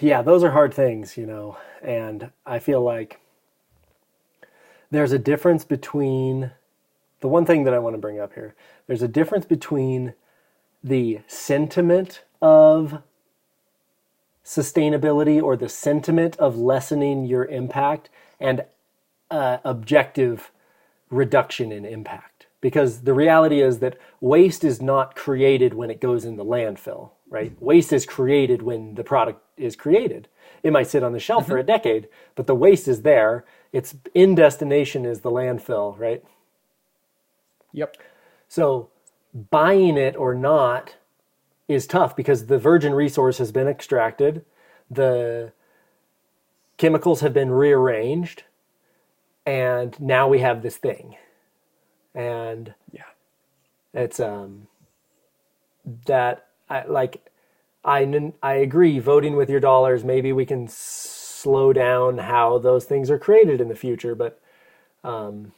[0.00, 3.20] Yeah, those are hard things, you know, and I feel like
[4.90, 6.52] there's a difference between
[7.20, 8.54] the one thing that I want to bring up here.
[8.86, 10.14] There's a difference between
[10.82, 13.02] the sentiment of
[14.44, 18.08] sustainability or the sentiment of lessening your impact
[18.40, 18.64] and
[19.30, 20.50] uh, objective
[21.10, 26.24] reduction in impact because the reality is that waste is not created when it goes
[26.24, 27.52] in the landfill right?
[27.60, 30.28] Waste is created when the product is created.
[30.62, 31.52] It might sit on the shelf mm-hmm.
[31.52, 33.44] for a decade but the waste is there.
[33.72, 36.22] Its in destination is the landfill right?
[37.72, 37.96] Yep.
[38.48, 38.90] So
[39.50, 40.96] buying it or not
[41.68, 44.44] is tough because the virgin resource has been extracted.
[44.90, 45.52] The
[46.78, 48.44] chemicals have been rearranged.
[49.44, 51.16] And now we have this thing.
[52.14, 53.02] And yeah.
[53.94, 54.68] it's um
[56.06, 57.30] that i like
[57.84, 63.10] i i agree voting with your dollars maybe we can slow down how those things
[63.10, 64.40] are created in the future but
[65.04, 65.52] um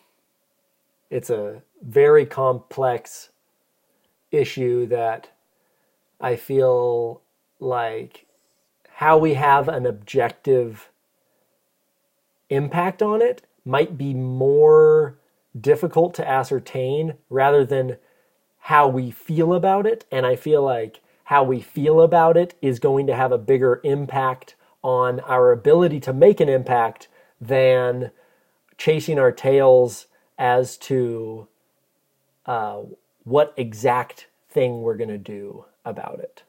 [1.10, 3.30] it's a very complex
[4.30, 5.30] issue that
[6.20, 7.20] i feel
[7.58, 8.26] like
[8.94, 10.90] how we have an objective
[12.50, 15.16] impact on it might be more
[15.58, 17.96] difficult to ascertain rather than
[18.70, 20.04] how we feel about it.
[20.12, 23.80] And I feel like how we feel about it is going to have a bigger
[23.82, 27.08] impact on our ability to make an impact
[27.40, 28.12] than
[28.78, 30.06] chasing our tails
[30.38, 31.48] as to
[32.46, 32.82] uh,
[33.24, 36.44] what exact thing we're going to do about it.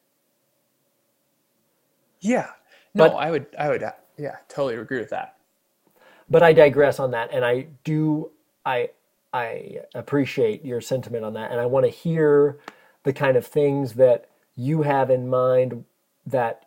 [2.19, 2.51] Yeah.
[2.93, 3.83] No, but, I would, I would,
[4.19, 5.37] yeah, totally agree with that
[6.29, 8.31] but I digress on that, and I do
[8.65, 8.91] I
[9.33, 12.59] I appreciate your sentiment on that, and I want to hear
[13.03, 15.85] the kind of things that you have in mind
[16.25, 16.65] that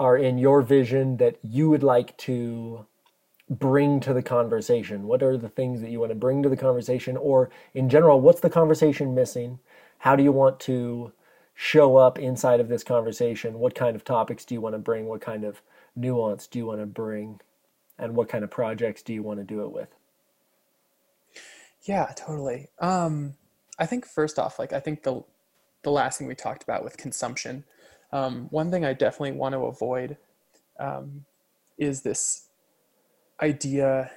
[0.00, 2.86] are in your vision that you would like to
[3.50, 5.04] bring to the conversation.
[5.06, 8.20] What are the things that you want to bring to the conversation, or in general,
[8.20, 9.58] what's the conversation missing?
[9.98, 11.12] How do you want to
[11.54, 13.58] show up inside of this conversation?
[13.58, 15.06] What kind of topics do you want to bring?
[15.06, 15.60] What kind of
[15.96, 17.40] nuance do you want to bring?
[17.98, 19.88] and what kind of projects do you want to do it with?
[21.88, 22.68] Yeah, totally.
[22.80, 23.34] Um,
[23.78, 25.24] I think first off, like I think the
[25.84, 27.64] the last thing we talked about with consumption,
[28.12, 30.18] um, one thing I definitely want to avoid
[30.78, 31.24] um,
[31.78, 32.48] is this
[33.42, 34.10] idea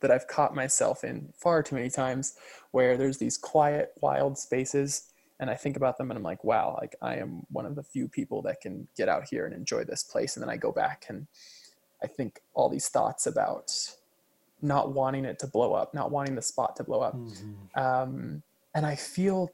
[0.00, 2.34] that I've caught myself in far too many times,
[2.70, 6.78] where there's these quiet, wild spaces, and I think about them and I'm like, wow,
[6.80, 9.84] like I am one of the few people that can get out here and enjoy
[9.84, 11.26] this place, and then I go back and
[12.02, 13.72] I think all these thoughts about
[14.62, 17.16] not wanting it to blow up, not wanting the spot to blow up.
[17.16, 17.80] Mm-hmm.
[17.80, 18.42] Um,
[18.74, 19.50] and I feel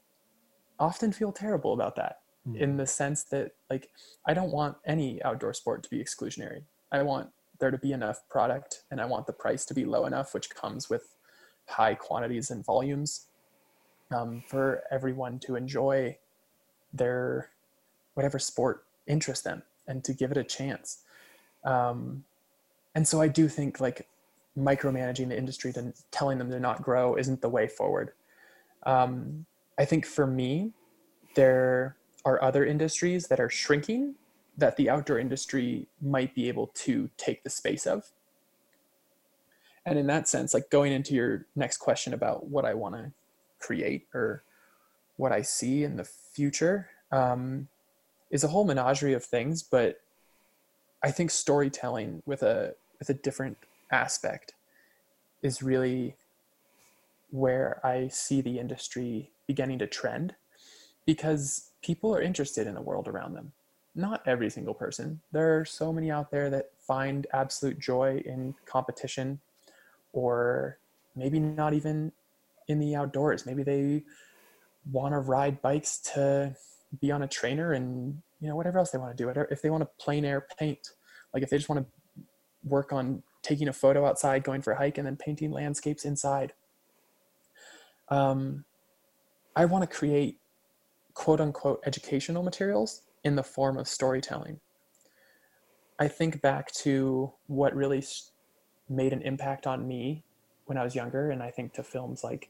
[0.79, 2.61] often feel terrible about that mm-hmm.
[2.61, 3.89] in the sense that like
[4.25, 6.63] I don't want any outdoor sport to be exclusionary.
[6.91, 7.29] I want
[7.59, 10.49] there to be enough product and I want the price to be low enough, which
[10.49, 11.15] comes with
[11.67, 13.25] high quantities and volumes
[14.11, 16.17] um, for everyone to enjoy
[16.93, 17.49] their
[18.13, 20.99] whatever sport interests them and to give it a chance.
[21.63, 22.23] Um,
[22.95, 24.07] and so I do think like
[24.57, 28.11] micromanaging the industry and telling them to not grow isn't the way forward.
[28.83, 29.45] Um,
[29.77, 30.73] I think for me,
[31.35, 31.95] there
[32.25, 34.15] are other industries that are shrinking
[34.57, 38.11] that the outdoor industry might be able to take the space of.
[39.85, 43.11] And in that sense, like going into your next question about what I want to
[43.59, 44.43] create or
[45.15, 47.67] what I see in the future um,
[48.31, 50.01] is a whole menagerie of things, but
[51.03, 53.57] I think storytelling with a with a different
[53.91, 54.53] aspect
[55.41, 56.15] is really
[57.29, 60.35] where I see the industry beginning to trend
[61.05, 63.51] because people are interested in the world around them.
[63.95, 65.21] Not every single person.
[65.31, 69.39] There are so many out there that find absolute joy in competition
[70.13, 70.77] or
[71.15, 72.11] maybe not even
[72.67, 73.45] in the outdoors.
[73.45, 74.03] Maybe they
[74.91, 76.55] want to ride bikes to
[77.01, 79.29] be on a trainer and you know whatever else they want to do.
[79.51, 80.91] If they want to plein air paint,
[81.33, 82.23] like if they just want to
[82.63, 86.53] work on taking a photo outside, going for a hike, and then painting landscapes inside.
[88.09, 88.65] Um,
[89.55, 90.39] I want to create
[91.13, 94.59] quote unquote educational materials in the form of storytelling.
[95.99, 98.03] I think back to what really
[98.87, 100.23] made an impact on me
[100.65, 102.49] when I was younger, and I think to films like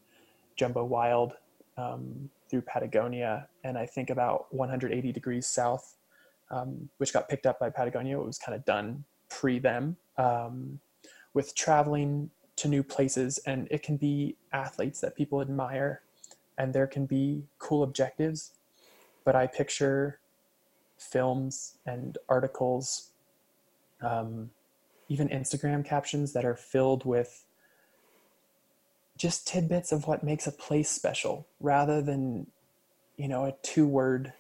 [0.55, 1.33] Jumbo Wild
[1.77, 5.95] um, through Patagonia, and I think about 180 Degrees South,
[6.51, 8.19] um, which got picked up by Patagonia.
[8.19, 10.79] It was kind of done pre them um,
[11.33, 16.01] with traveling to new places and it can be athletes that people admire
[16.57, 18.51] and there can be cool objectives
[19.23, 20.19] but i picture
[20.97, 23.11] films and articles
[24.01, 24.49] um,
[25.07, 27.45] even instagram captions that are filled with
[29.17, 32.47] just tidbits of what makes a place special rather than
[33.17, 34.33] you know a two word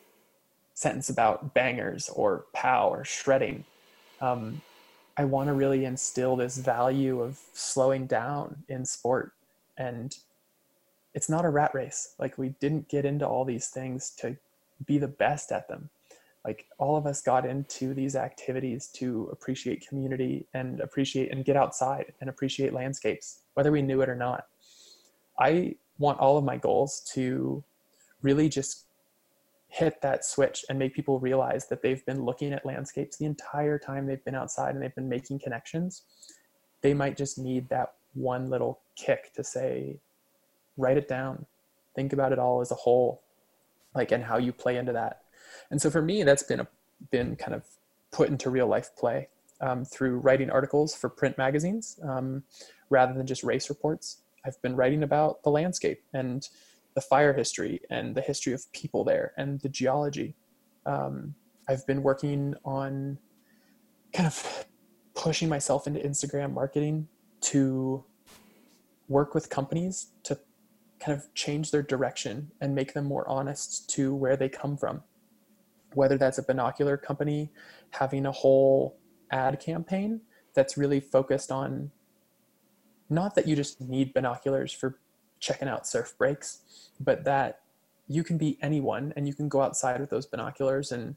[0.77, 3.65] sentence about bangers or pow or shredding.
[4.21, 4.61] Um,
[5.17, 9.33] I want to really instill this value of slowing down in sport.
[9.77, 10.15] And
[11.13, 12.13] it's not a rat race.
[12.19, 14.37] Like we didn't get into all these things to
[14.85, 15.89] be the best at them.
[16.45, 21.57] Like all of us got into these activities to appreciate community and appreciate and get
[21.57, 24.45] outside and appreciate landscapes, whether we knew it or not.
[25.39, 27.63] I want all of my goals to
[28.21, 28.86] really just
[29.69, 33.77] hit that switch and make people realize that they've been looking at landscapes the entire
[33.77, 36.03] time they've been outside and they've been making connections
[36.81, 39.99] they might just need that one little kick to say
[40.77, 41.45] write it down.
[41.95, 43.21] Think about it all as a whole
[43.95, 45.21] like and how you play into that.
[45.71, 46.67] And so for me that's been a,
[47.11, 47.63] been kind of
[48.11, 49.27] put into real life play
[49.59, 52.43] um, through writing articles for print magazines um,
[52.89, 54.17] rather than just race reports.
[54.45, 56.47] I've been writing about the landscape and
[56.97, 60.35] the fire history and the history of people there and the geology.
[60.87, 61.35] Um,
[61.69, 63.19] I've been working on
[64.13, 64.65] kind of
[65.13, 67.07] pushing myself into Instagram marketing
[67.41, 68.03] to
[69.09, 70.39] work with companies to
[70.99, 75.03] kind of change their direction and make them more honest to where they come from.
[75.93, 77.51] Whether that's a binocular company
[77.91, 78.97] having a whole
[79.29, 80.21] ad campaign
[80.55, 81.91] that's really focused on
[83.07, 84.97] not that you just need binoculars for
[85.39, 87.61] checking out surf breaks, but that
[88.07, 91.15] you can be anyone and you can go outside with those binoculars and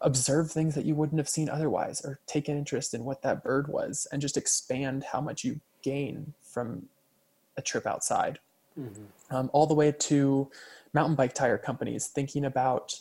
[0.00, 3.42] observe things that you wouldn't have seen otherwise or take an interest in what that
[3.42, 6.86] bird was and just expand how much you gain from
[7.56, 8.38] a trip outside
[8.78, 9.34] mm-hmm.
[9.34, 10.48] um, all the way to
[10.94, 12.94] mountain bike tire companies thinking about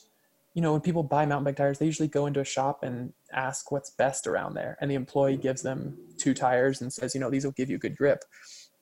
[0.56, 3.14] you know when people buy mountain bike tires they usually go into a shop and
[3.32, 7.22] ask what's best around there and the employee gives them two tires and says you
[7.22, 8.24] know these will give you good grip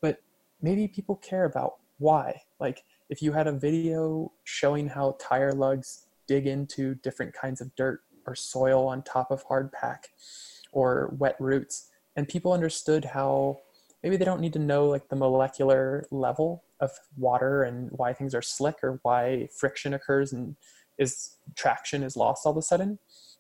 [0.02, 0.22] but
[0.66, 2.42] maybe people care about why.
[2.60, 7.74] Like if you had a video showing how tire lugs dig into different kinds of
[7.76, 10.10] dirt or soil on top of hard pack
[10.72, 13.60] or wet roots, and people understood how
[14.02, 18.34] maybe they don't need to know like the molecular level of water and why things
[18.34, 20.56] are slick or why friction occurs and
[20.98, 23.00] is traction is lost all of a sudden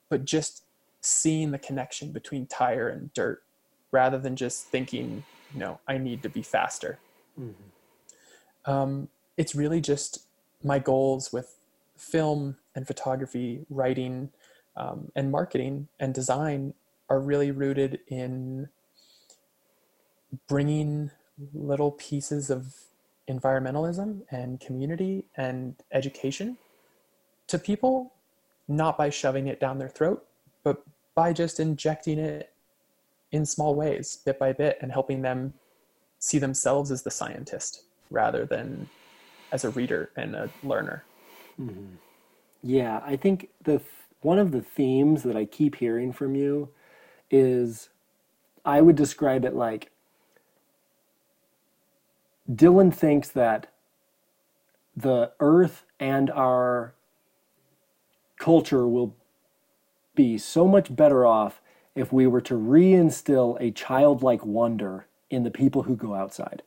[0.09, 0.63] but just
[1.01, 3.43] seeing the connection between tire and dirt
[3.91, 5.23] rather than just thinking
[5.53, 6.97] you know i need to be faster
[7.39, 8.71] mm-hmm.
[8.71, 10.25] um, it's really just
[10.63, 11.57] my goals with
[11.97, 14.29] film and photography writing
[14.75, 16.73] um, and marketing and design
[17.09, 18.67] are really rooted in
[20.47, 21.11] bringing
[21.53, 22.73] little pieces of
[23.29, 26.57] environmentalism and community and education
[27.47, 28.13] to people,
[28.67, 30.25] not by shoving it down their throat,
[30.63, 30.83] but
[31.13, 32.51] by just injecting it
[33.31, 35.53] in small ways, bit by bit, and helping them
[36.25, 38.89] see themselves as the scientist rather than
[39.51, 41.03] as a reader and a learner.
[41.61, 41.97] Mm-hmm.
[42.63, 43.79] Yeah, I think the
[44.21, 46.69] one of the themes that I keep hearing from you
[47.29, 47.89] is
[48.65, 49.91] I would describe it like
[52.51, 53.71] Dylan thinks that
[54.97, 56.95] the earth and our
[58.39, 59.15] culture will
[60.15, 61.61] be so much better off
[61.93, 65.05] if we were to reinstill a childlike wonder
[65.35, 66.63] in the people who go outside.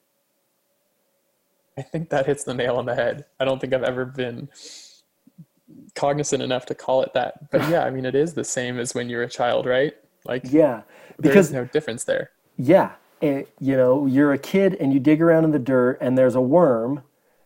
[1.77, 3.25] I think that hits the nail on the head.
[3.39, 4.49] I don't think I've ever been
[5.95, 7.51] cognizant enough to call it that.
[7.51, 9.95] But yeah, I mean, it is the same as when you're a child, right?
[10.25, 10.83] Like, yeah,
[11.21, 12.31] because there's no difference there.
[12.57, 12.93] Yeah,
[13.23, 16.35] and, you know, you're a kid and you dig around in the dirt and there's
[16.35, 17.03] a worm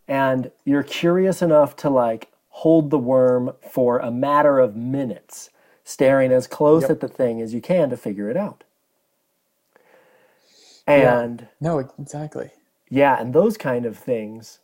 [0.07, 5.49] and you're curious enough to like hold the worm for a matter of minutes,
[5.83, 6.91] staring as close yep.
[6.91, 8.63] at the thing as you can to figure it out.
[10.85, 11.47] And yeah.
[11.61, 12.51] no, exactly.
[12.89, 14.59] Yeah, and those kind of things,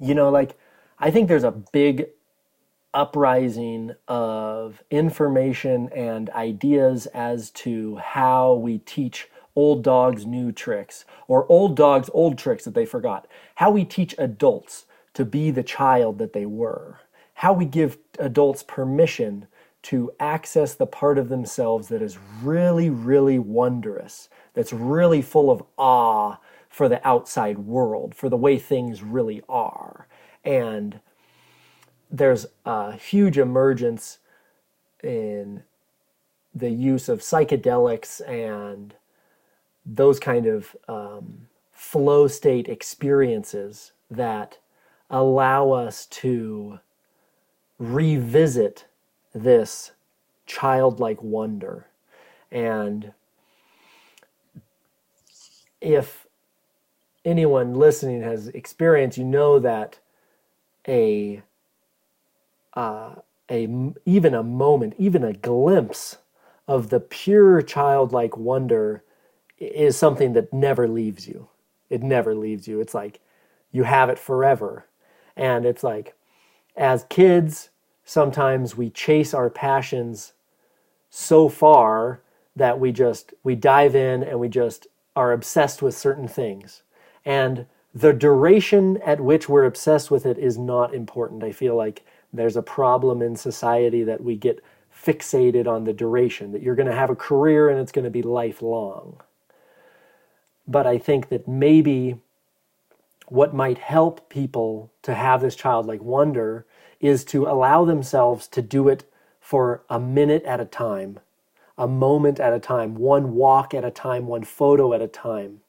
[0.00, 0.56] you know, like
[0.98, 2.06] I think there's a big
[2.94, 11.50] uprising of information and ideas as to how we teach old dogs new tricks or
[11.50, 13.26] old dogs old tricks that they forgot.
[13.56, 17.00] How we teach adults to be the child that they were.
[17.34, 19.46] How we give adults permission
[19.86, 25.62] to access the part of themselves that is really, really wondrous, that's really full of
[25.76, 26.36] awe
[26.68, 30.08] for the outside world, for the way things really are.
[30.44, 30.98] And
[32.10, 34.18] there's a huge emergence
[35.04, 35.62] in
[36.52, 38.92] the use of psychedelics and
[39.84, 44.58] those kind of um, flow state experiences that
[45.10, 46.80] allow us to
[47.78, 48.86] revisit
[49.42, 49.92] this
[50.46, 51.86] childlike wonder.
[52.50, 53.12] And
[55.80, 56.26] if
[57.24, 59.98] anyone listening has experience, you know that
[60.88, 61.42] a
[62.74, 63.16] uh,
[63.50, 63.68] a
[64.04, 66.18] even a moment, even a glimpse
[66.68, 69.02] of the pure childlike wonder
[69.58, 71.48] is something that never leaves you.
[71.88, 72.80] It never leaves you.
[72.80, 73.20] It's like
[73.72, 74.86] you have it forever.
[75.36, 76.14] And it's like,
[76.76, 77.70] as kids,
[78.06, 80.32] sometimes we chase our passions
[81.10, 82.22] so far
[82.54, 86.82] that we just we dive in and we just are obsessed with certain things.
[87.26, 91.42] And the duration at which we're obsessed with it is not important.
[91.42, 94.62] I feel like there's a problem in society that we get
[94.94, 98.10] fixated on the duration that you're going to have a career and it's going to
[98.10, 99.20] be lifelong.
[100.68, 102.16] But I think that maybe
[103.28, 106.66] what might help people to have this childlike wonder
[107.00, 109.04] is to allow themselves to do it
[109.40, 111.20] for a minute at a time,
[111.78, 115.60] a moment at a time, one walk at a time, one photo at a time.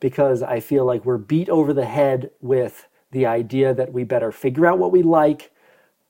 [0.00, 4.32] Because I feel like we're beat over the head with the idea that we better
[4.32, 5.50] figure out what we like,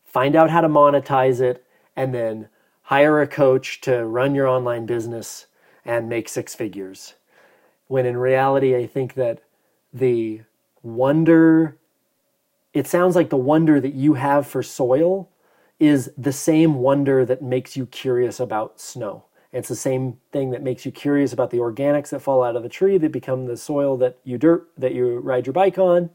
[0.04, 1.64] find out how to monetize it,
[1.96, 2.48] and then
[2.82, 5.46] hire a coach to run your online business
[5.84, 7.14] and make six figures
[7.88, 9.40] when in reality, I think that
[9.92, 10.42] the
[10.82, 11.76] wonder,
[12.78, 15.28] it sounds like the wonder that you have for soil
[15.80, 19.24] is the same wonder that makes you curious about snow.
[19.52, 22.62] It's the same thing that makes you curious about the organics that fall out of
[22.62, 26.10] the tree that become the soil that you dirt that you ride your bike on,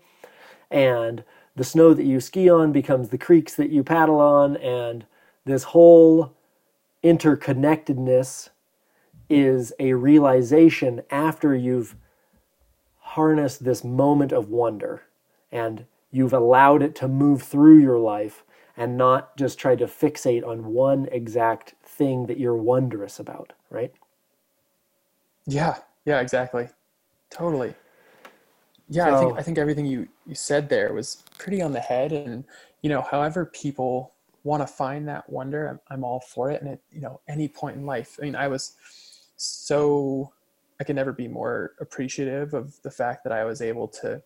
[0.72, 5.06] and the snow that you ski on becomes the creeks that you paddle on, and
[5.44, 6.34] this whole
[7.04, 8.52] interconnectedness
[9.30, 11.98] is a realization after you've
[13.00, 15.04] harnessed this moment of wonder.
[15.52, 18.46] And you've allowed it to move through your life
[18.78, 23.94] and not just try to fixate on one exact thing that you're wondrous about, right?
[25.46, 26.70] Yeah, yeah, exactly.
[27.30, 27.74] Totally.
[28.90, 31.80] Yeah, so, I think I think everything you you said there was pretty on the
[31.80, 32.44] head and
[32.82, 36.72] you know, however people want to find that wonder, I'm, I'm all for it and
[36.72, 38.20] at, you know, any point in life.
[38.22, 38.76] I mean, I was
[39.36, 40.32] so
[40.80, 44.22] I can never be more appreciative of the fact that I was able to,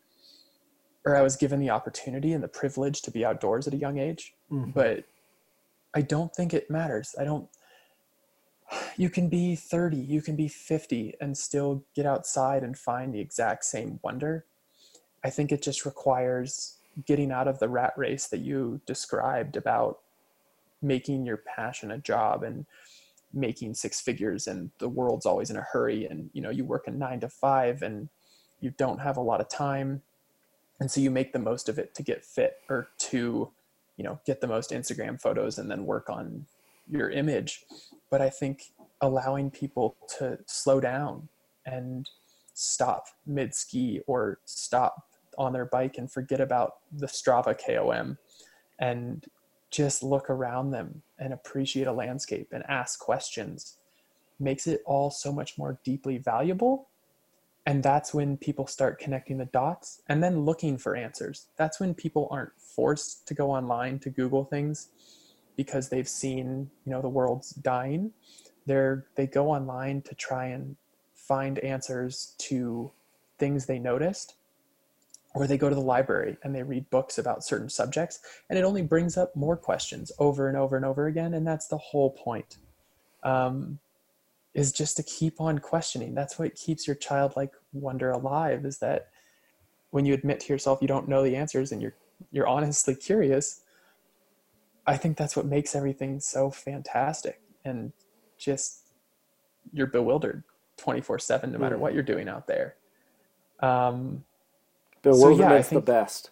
[1.07, 3.97] or I was given the opportunity and the privilege to be outdoors at a young
[3.97, 4.33] age.
[4.51, 4.71] Mm-hmm.
[4.71, 5.05] But
[5.95, 7.15] I don't think it matters.
[7.17, 7.47] I don't,
[8.97, 13.21] you can be 30, you can be 50 and still get outside and find the
[13.21, 14.43] exact same wonder.
[15.23, 19.99] I think it just requires getting out of the rat race that you described about
[20.81, 22.65] making your passion a job and
[23.33, 26.87] making six figures and the world's always in a hurry and you know you work
[26.87, 28.09] a 9 to 5 and
[28.61, 30.01] you don't have a lot of time
[30.79, 33.51] and so you make the most of it to get fit or to
[33.97, 36.45] you know get the most Instagram photos and then work on
[36.89, 37.65] your image
[38.09, 38.63] but I think
[39.01, 41.27] allowing people to slow down
[41.65, 42.09] and
[42.53, 45.03] stop mid ski or stop
[45.37, 48.17] on their bike and forget about the Strava KOM
[48.79, 49.25] and
[49.69, 53.75] just look around them and appreciate a landscape and ask questions
[54.39, 56.87] makes it all so much more deeply valuable.
[57.67, 61.47] And that's when people start connecting the dots and then looking for answers.
[61.57, 64.87] That's when people aren't forced to go online to Google things
[65.57, 68.13] because they've seen, you know, the world's dying.
[68.65, 70.77] They're they go online to try and
[71.13, 72.93] find answers to
[73.37, 74.35] things they noticed
[75.35, 78.63] or they go to the library and they read books about certain subjects and it
[78.63, 82.11] only brings up more questions over and over and over again and that's the whole
[82.11, 82.57] point
[83.23, 83.77] um,
[84.57, 89.07] is just to keep on questioning that's what keeps your childlike wonder alive is that
[89.91, 91.95] when you admit to yourself you don't know the answers and you're
[92.31, 93.61] you're honestly curious
[94.85, 97.93] i think that's what makes everything so fantastic and
[98.37, 98.93] just
[99.71, 100.43] you're bewildered
[100.77, 101.79] 24 7 no matter mm.
[101.79, 102.75] what you're doing out there
[103.59, 104.23] um,
[105.01, 106.31] Bewilderment's so, yeah, the best.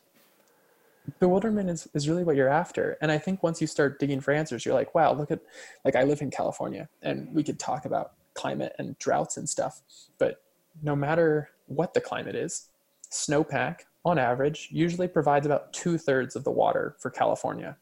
[1.19, 2.97] Bewilderment is, is really what you're after.
[3.01, 5.39] And I think once you start digging for answers, you're like, wow, look at,
[5.83, 9.81] like, I live in California and we could talk about climate and droughts and stuff.
[10.17, 10.41] But
[10.81, 12.69] no matter what the climate is,
[13.11, 17.75] snowpack, on average, usually provides about two thirds of the water for California.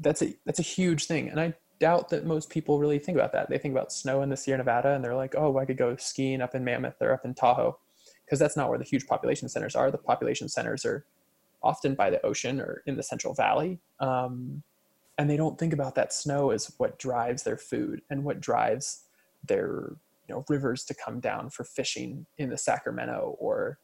[0.00, 1.28] That's a, that's a huge thing.
[1.28, 3.50] And I doubt that most people really think about that.
[3.50, 5.94] They think about snow in the Sierra Nevada and they're like, oh, I could go
[5.96, 7.78] skiing up in Mammoth or up in Tahoe
[8.24, 9.90] because that's not where the huge population centers are.
[9.90, 11.04] The population centers are
[11.62, 13.78] often by the ocean or in the Central Valley.
[14.00, 14.62] Um,
[15.16, 19.04] and they don't think about that snow as what drives their food and what drives
[19.46, 19.96] their
[20.28, 23.78] you know rivers to come down for fishing in the Sacramento or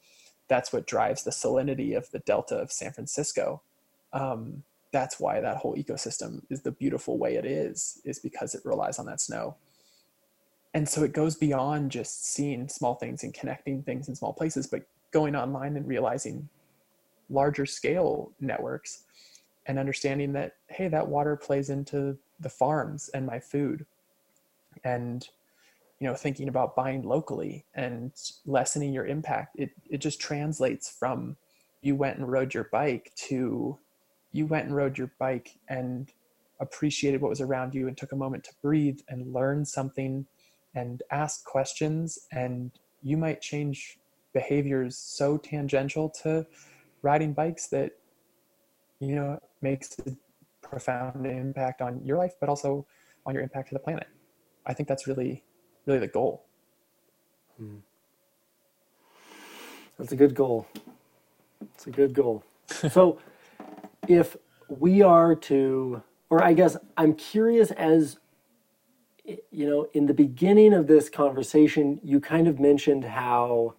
[0.48, 3.62] that's what drives the salinity of the delta of San Francisco.
[4.12, 4.62] Um,
[4.92, 8.98] that's why that whole ecosystem is the beautiful way it is, is because it relies
[8.98, 9.56] on that snow
[10.74, 14.66] and so it goes beyond just seeing small things and connecting things in small places
[14.66, 16.48] but going online and realizing
[17.30, 19.04] larger scale networks
[19.66, 23.86] and understanding that hey that water plays into the farms and my food.
[24.84, 25.26] And
[26.00, 28.12] you know thinking about buying locally and
[28.46, 31.36] lessening your impact it it just translates from
[31.82, 33.78] you went and rode your bike to
[34.32, 36.10] you went and rode your bike and
[36.60, 40.26] appreciated what was around you and took a moment to breathe and learn something
[40.74, 42.18] and ask questions.
[42.32, 42.72] And
[43.02, 43.98] you might change
[44.32, 46.44] behaviors so tangential to
[47.04, 47.92] riding bikes that
[49.00, 50.16] you know makes a
[50.66, 52.86] profound impact on your life but also
[53.26, 54.08] on your impact to the planet.
[54.66, 55.44] I think that's really
[55.86, 56.44] really the goal.
[57.58, 57.76] Hmm.
[59.96, 60.66] that's a good goal.
[61.74, 62.44] It's a good goal.
[62.90, 63.18] So
[64.08, 64.36] if
[64.68, 68.18] we are to or i guess i'm curious as
[69.24, 73.74] you know, in the beginning of this conversation, you kind of mentioned how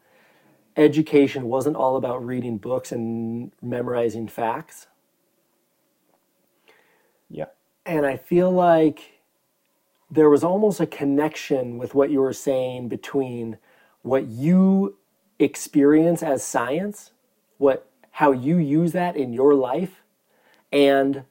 [0.78, 4.88] education wasn't all about reading books and memorizing facts.
[7.30, 7.46] Yeah.
[7.86, 9.22] And I feel like
[10.12, 13.58] there was almost a connection with what you were saying between
[14.02, 14.98] what you
[15.40, 17.12] experience as science,
[17.58, 20.02] what how you use that in your life,
[20.72, 21.24] and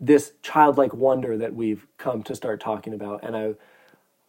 [0.00, 3.24] this childlike wonder that we've come to start talking about.
[3.24, 3.54] And I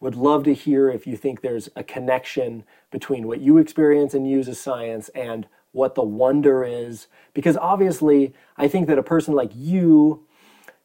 [0.00, 4.28] would love to hear if you think there's a connection between what you experience and
[4.28, 7.08] use as science and what the wonder is.
[7.34, 10.26] Because obviously, I think that a person like you,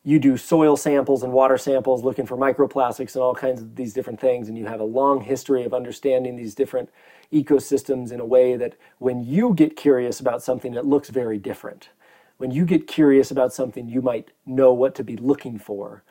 [0.03, 3.93] you do soil samples and water samples looking for microplastics and all kinds of these
[3.93, 6.89] different things, and you have a long history of understanding these different
[7.31, 11.89] ecosystems in a way that when you get curious about something, it looks very different
[12.37, 16.03] when you get curious about something, you might know what to be looking for.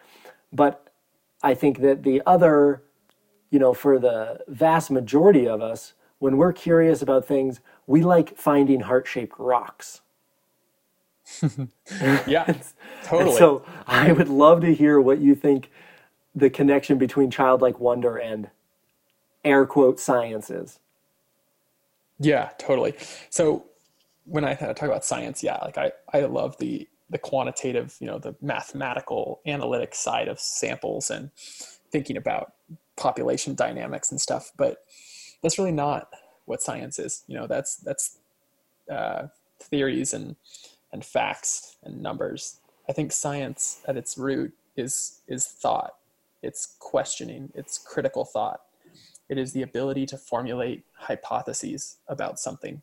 [0.52, 0.88] But
[1.42, 2.82] I think that the other,
[3.52, 8.36] you know, for the vast majority of us, when we're curious about things, we like
[8.36, 10.00] finding heart shaped rocks.
[12.26, 12.56] yeah,
[13.04, 13.36] totally.
[13.36, 15.70] so I would love to hear what you think
[16.34, 18.48] the connection between childlike wonder and
[19.44, 20.78] air quote science is.
[22.18, 22.94] Yeah, totally.
[23.28, 23.66] So
[24.24, 28.18] when I talk about science, yeah, like I, I love the the quantitative, you know,
[28.18, 31.30] the mathematical analytic side of samples and
[31.90, 32.54] thinking about
[32.96, 34.52] population dynamics and stuff.
[34.56, 34.78] But
[35.42, 36.08] that's really not
[36.44, 37.24] what science is.
[37.26, 38.18] You know, that's that's
[38.90, 39.28] uh,
[39.60, 40.36] theories and
[40.92, 42.60] and facts and numbers.
[42.88, 45.94] I think science at its root is is thought.
[46.42, 47.52] It's questioning.
[47.54, 48.60] It's critical thought.
[49.28, 52.82] It is the ability to formulate hypotheses about something.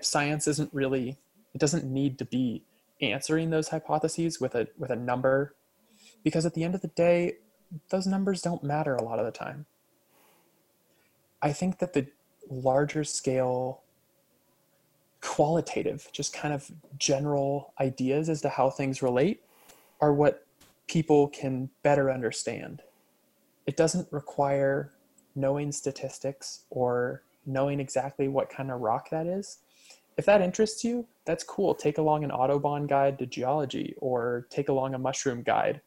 [0.00, 1.18] Science isn't really.
[1.54, 2.62] It doesn't need to be
[3.00, 5.54] answering those hypotheses with a with a number,
[6.22, 7.36] because at the end of the day,
[7.90, 9.66] those numbers don't matter a lot of the time.
[11.40, 12.06] I think that the
[12.50, 13.82] larger scale
[15.20, 19.42] qualitative, just kind of general ideas as to how things relate
[20.00, 20.46] are what
[20.86, 22.82] people can better understand.
[23.66, 24.92] It doesn't require
[25.34, 29.58] knowing statistics or knowing exactly what kind of rock that is.
[30.16, 31.74] If that interests you, that's cool.
[31.74, 35.80] Take along an Audubon guide to geology or take along a mushroom guide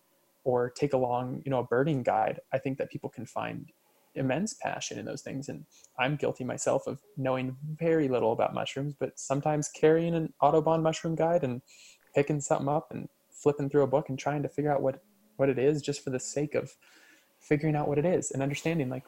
[0.44, 2.40] or take along, you know, a birding guide.
[2.52, 3.72] I think that people can find
[4.16, 5.50] immense passion in those things.
[5.50, 5.66] And
[5.98, 11.16] I'm guilty myself of knowing very little about mushrooms, but sometimes carrying an Audubon mushroom
[11.16, 11.62] guide and
[12.14, 15.02] picking something up and flipping through a book and trying to figure out what,
[15.38, 16.76] what it is just for the sake of
[17.40, 19.04] figuring out what it is and understanding like,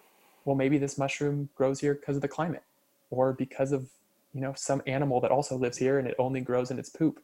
[0.46, 2.64] well, maybe this mushroom grows here because of the climate
[3.10, 3.90] or because of,
[4.34, 7.20] you know, some animal that also lives here and it only grows in its poop.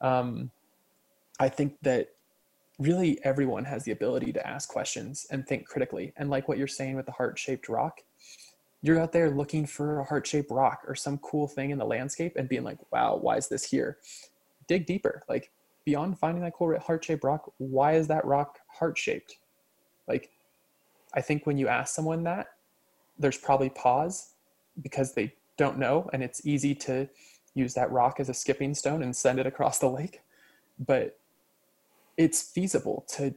[0.00, 0.50] Um,
[1.40, 2.13] I think that
[2.78, 6.12] really everyone has the ability to ask questions and think critically.
[6.16, 8.00] And like what you're saying with the heart shaped rock,
[8.82, 11.84] you're out there looking for a heart shaped rock or some cool thing in the
[11.84, 13.98] landscape and being like, wow, why is this here?
[14.66, 15.22] Dig deeper.
[15.28, 15.50] Like
[15.84, 19.36] beyond finding that cool heart shaped rock, why is that rock heart shaped?
[20.08, 20.30] Like,
[21.14, 22.48] I think when you ask someone that,
[23.18, 24.32] there's probably pause
[24.82, 26.10] because they don't know.
[26.12, 27.08] And it's easy to
[27.54, 30.20] use that rock as a skipping stone and send it across the lake.
[30.84, 31.18] But
[32.16, 33.34] it's feasible to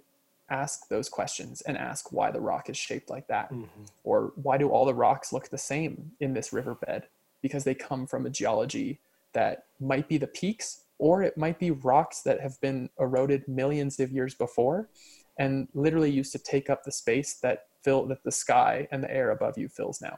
[0.50, 3.84] ask those questions and ask why the rock is shaped like that mm-hmm.
[4.04, 7.04] or why do all the rocks look the same in this riverbed
[7.42, 9.00] because they come from a geology
[9.34, 14.00] that might be the peaks or it might be rocks that have been eroded millions
[14.00, 14.90] of years before
[15.38, 19.12] and literally used to take up the space that fill that the sky and the
[19.12, 20.18] air above you fills now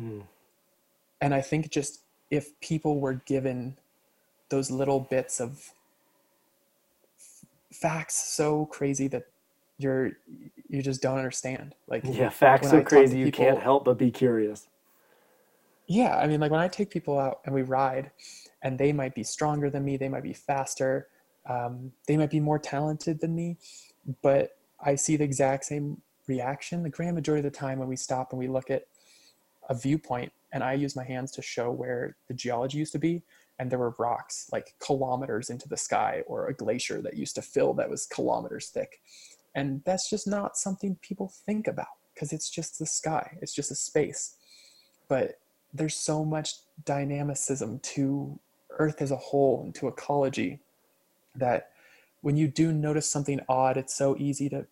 [0.00, 0.22] mm.
[1.22, 3.76] and i think just if people were given
[4.50, 5.72] those little bits of
[7.72, 9.24] facts so crazy that
[9.78, 10.12] you're
[10.68, 11.74] you just don't understand.
[11.88, 14.68] Like yeah facts so crazy people, you can't help but be curious.
[15.90, 18.12] Yeah i mean like when i take people out and we ride
[18.62, 21.08] and they might be stronger than me they might be faster
[21.48, 23.56] um, they might be more talented than me
[24.22, 27.96] but i see the exact same reaction the grand majority of the time when we
[27.96, 28.84] stop and we look at
[29.68, 33.20] a viewpoint and i use my hands to show where the geology used to be
[33.60, 37.42] and there were rocks like kilometers into the sky or a glacier that used to
[37.42, 39.02] fill that was kilometers thick.
[39.54, 43.70] And that's just not something people think about because it's just the sky it's just
[43.70, 44.36] a space.
[45.08, 45.40] But
[45.74, 46.54] there's so much
[46.86, 48.40] dynamicism to
[48.78, 50.60] earth as a whole and to ecology
[51.36, 51.68] that
[52.22, 54.66] when you do notice something odd it's so easy to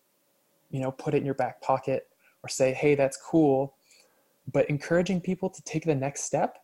[0.71, 2.07] you know put it in your back pocket
[2.41, 3.75] or say hey that's cool.
[4.51, 6.57] But encouraging people to take the next step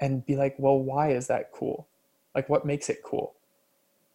[0.00, 1.88] and be like, well, why is that cool?
[2.34, 3.34] Like, what makes it cool?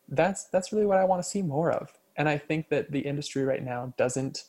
[0.07, 1.93] That's that's really what I want to see more of.
[2.17, 4.43] And I think that the industry right now doesn't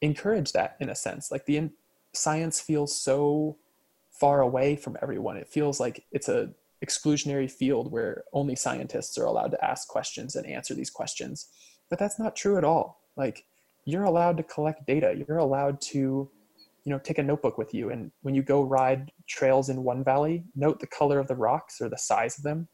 [0.00, 1.30] encourage that in a sense.
[1.30, 1.72] Like the in-
[2.12, 3.56] science feels so
[4.10, 5.36] far away from everyone.
[5.36, 6.50] It feels like it's a
[6.84, 11.48] exclusionary field where only scientists are allowed to ask questions and answer these questions.
[11.90, 13.00] But that's not true at all.
[13.16, 13.44] Like
[13.84, 15.22] you're allowed to collect data.
[15.26, 16.30] You're allowed to
[16.86, 20.02] you know take a notebook with you and when you go ride trails in one
[20.02, 22.68] valley note the color of the rocks or the size of them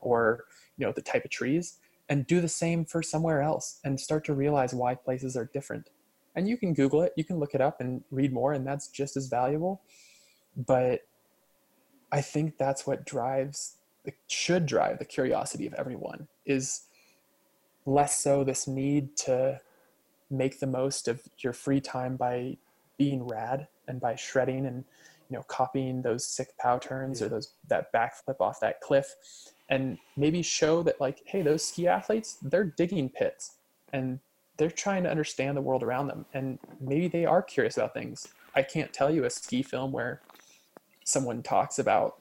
[0.00, 0.44] or
[0.76, 1.78] you know the type of trees
[2.08, 5.88] and do the same for somewhere else and start to realize why places are different.
[6.36, 8.88] And you can google it you can look it up and read more and that's
[8.88, 9.82] just as valuable.
[10.56, 11.02] But
[12.12, 13.76] i think that's what drives
[14.28, 16.82] should drive the curiosity of everyone is
[17.86, 19.58] less so this need to
[20.30, 22.56] make the most of your free time by
[22.98, 24.84] being rad and by shredding and
[25.30, 29.14] you know copying those sick pow turns or those that backflip off that cliff
[29.68, 33.56] and maybe show that like hey those ski athletes they're digging pits
[33.92, 34.20] and
[34.56, 38.28] they're trying to understand the world around them and maybe they are curious about things.
[38.54, 40.20] I can't tell you a ski film where
[41.04, 42.20] someone talks about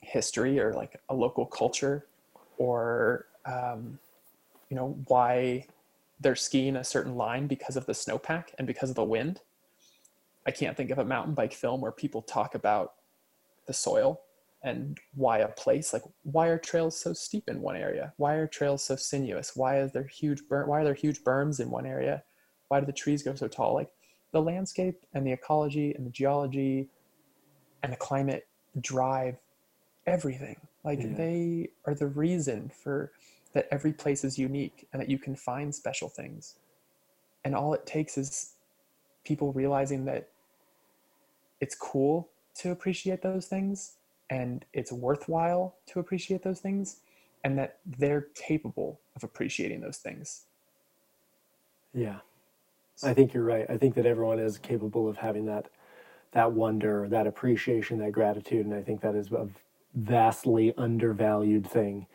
[0.00, 2.06] history or like a local culture
[2.56, 3.98] or um,
[4.68, 5.66] you know why
[6.20, 9.40] they're skiing a certain line because of the snowpack and because of the wind
[10.46, 12.94] I can't think of a mountain bike film where people talk about
[13.66, 14.20] the soil
[14.62, 18.12] and why a place like why are trails so steep in one area?
[18.16, 19.52] Why are trails so sinuous?
[19.54, 22.22] Why is there huge burn why are there huge berms in one area?
[22.68, 23.74] Why do the trees go so tall?
[23.74, 23.90] Like
[24.32, 26.88] the landscape and the ecology and the geology
[27.82, 28.46] and the climate
[28.80, 29.36] drive
[30.06, 30.56] everything.
[30.84, 31.14] Like yeah.
[31.16, 33.12] they are the reason for
[33.52, 36.56] that every place is unique and that you can find special things.
[37.44, 38.52] And all it takes is
[39.24, 40.28] people realizing that
[41.60, 43.96] it's cool to appreciate those things
[44.30, 47.00] and it's worthwhile to appreciate those things
[47.44, 50.44] and that they're capable of appreciating those things.
[51.92, 52.18] Yeah.
[53.02, 53.66] I think you're right.
[53.68, 55.68] I think that everyone is capable of having that
[56.32, 59.48] that wonder, that appreciation, that gratitude and I think that is a
[59.94, 62.06] vastly undervalued thing.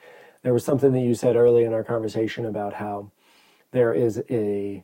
[0.43, 3.11] There was something that you said early in our conversation about how
[3.71, 4.83] there is a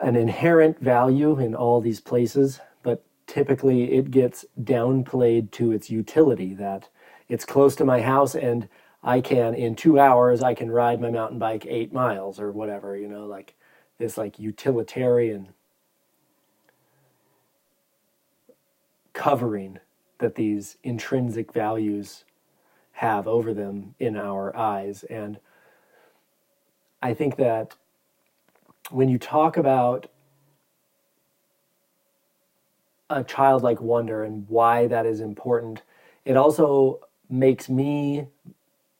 [0.00, 6.54] an inherent value in all these places but typically it gets downplayed to its utility
[6.54, 6.88] that
[7.28, 8.68] it's close to my house and
[9.06, 12.96] I can in two hours I can ride my mountain bike eight miles or whatever,
[12.96, 13.54] you know, like
[13.98, 15.48] this like utilitarian
[19.12, 19.78] covering
[20.18, 22.24] that these intrinsic values
[22.92, 25.04] have over them in our eyes.
[25.04, 25.38] And
[27.00, 27.76] I think that
[28.90, 30.08] when you talk about
[33.10, 35.82] a childlike wonder and why that is important.
[36.24, 38.26] It also makes me,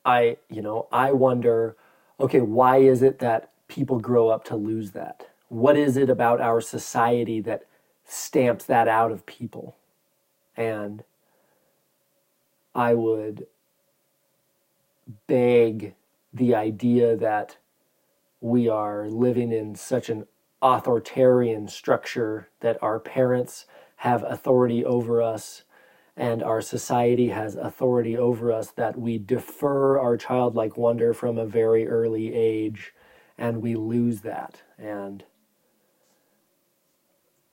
[0.04, 1.76] I, you know, I wonder,
[2.20, 5.28] okay, why is it that people grow up to lose that?
[5.48, 7.64] What is it about our society that
[8.04, 9.76] stamps that out of people?
[10.56, 11.02] And
[12.74, 13.46] I would
[15.26, 15.94] beg
[16.32, 17.56] the idea that
[18.40, 20.26] we are living in such an
[20.62, 23.66] authoritarian structure that our parents
[23.96, 25.62] have authority over us
[26.16, 31.46] and our society has authority over us that we defer our childlike wonder from a
[31.46, 32.94] very early age
[33.36, 34.62] and we lose that.
[34.78, 35.24] And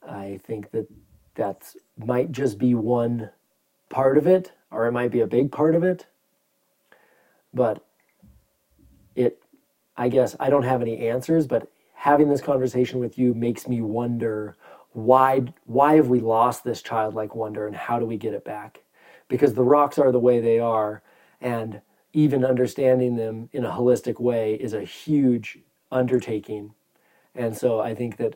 [0.08, 0.88] i think that
[1.36, 3.30] that might just be one
[3.90, 6.08] part of it or it might be a big part of it.
[7.54, 7.86] But
[9.98, 13.82] i guess i don't have any answers but having this conversation with you makes me
[13.82, 14.56] wonder
[14.94, 18.84] why why have we lost this childlike wonder and how do we get it back?
[19.28, 21.02] Because the rocks are the way they are
[21.42, 21.82] and
[22.14, 25.60] even understanding them in a holistic way is a huge
[25.92, 26.74] undertaking.
[27.36, 28.36] And so i think that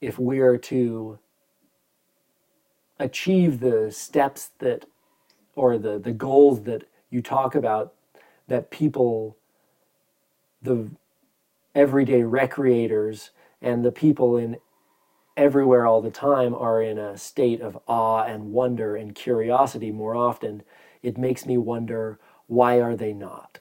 [0.00, 1.18] if we are to
[2.98, 4.84] achieve the steps that
[5.54, 7.94] or the the goals that you talk about
[8.48, 9.36] that people
[10.66, 10.90] the
[11.74, 13.30] everyday recreators
[13.62, 14.58] and the people in
[15.36, 20.14] everywhere all the time are in a state of awe and wonder and curiosity more
[20.14, 20.62] often,
[21.02, 23.58] it makes me wonder why are they not?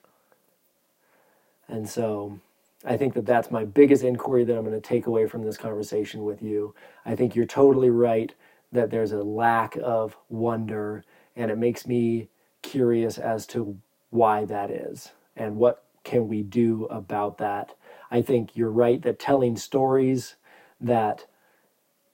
[1.67, 2.39] And so
[2.85, 5.57] I think that that's my biggest inquiry that I'm going to take away from this
[5.57, 6.75] conversation with you.
[7.05, 8.33] I think you're totally right
[8.71, 11.03] that there's a lack of wonder,
[11.35, 12.29] and it makes me
[12.61, 13.77] curious as to
[14.11, 17.75] why that is and what can we do about that.
[18.11, 20.35] I think you're right that telling stories
[20.79, 21.25] that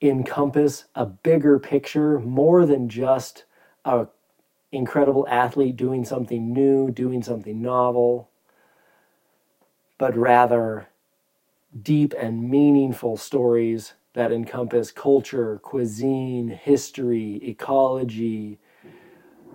[0.02, 3.46] encompass a bigger picture more than just
[3.86, 4.08] a
[4.72, 8.30] incredible athlete doing something new, doing something novel,
[9.98, 10.88] but rather
[11.84, 18.60] deep and meaningful stories that encompass culture, cuisine, history, ecology,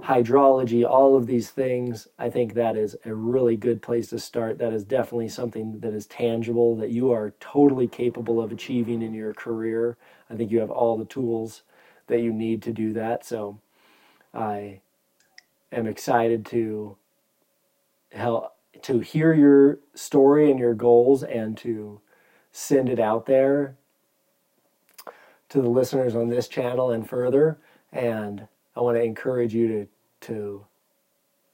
[0.07, 4.59] hydrology, all of these things, I think that is a really good place to start.
[4.59, 9.13] That is definitely something that is tangible, that you are totally capable of achieving in
[9.13, 9.97] your career.
[10.31, 11.63] I think you have all the tools
[12.07, 13.25] that you need to do that.
[13.25, 13.59] So
[14.33, 14.81] I
[15.73, 16.97] am excited to
[18.13, 18.53] help
[18.83, 22.01] to hear your story and your goals and to
[22.53, 23.75] send it out there
[25.49, 27.59] to the listeners on this channel and further.
[27.91, 28.47] And
[28.77, 29.89] I want to encourage you to
[30.27, 30.65] to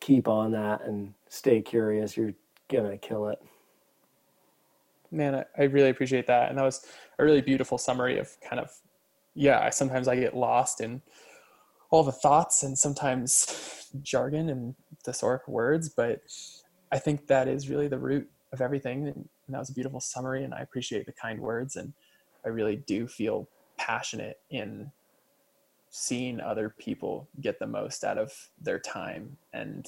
[0.01, 2.17] keep on that and stay curious.
[2.17, 2.35] You're
[2.71, 3.41] gonna kill it.
[5.11, 6.87] Man, I, I really appreciate that, and that was
[7.19, 8.71] a really beautiful summary of kind of
[9.35, 9.61] yeah.
[9.61, 11.03] I sometimes I get lost in
[11.91, 16.23] all the thoughts and sometimes jargon and thesauric words, but
[16.91, 19.09] I think that is really the root of everything.
[19.09, 21.77] And that was a beautiful summary, and I appreciate the kind words.
[21.77, 21.93] And
[22.45, 24.91] I really do feel passionate in
[25.95, 29.87] seeing other people get the most out of their time and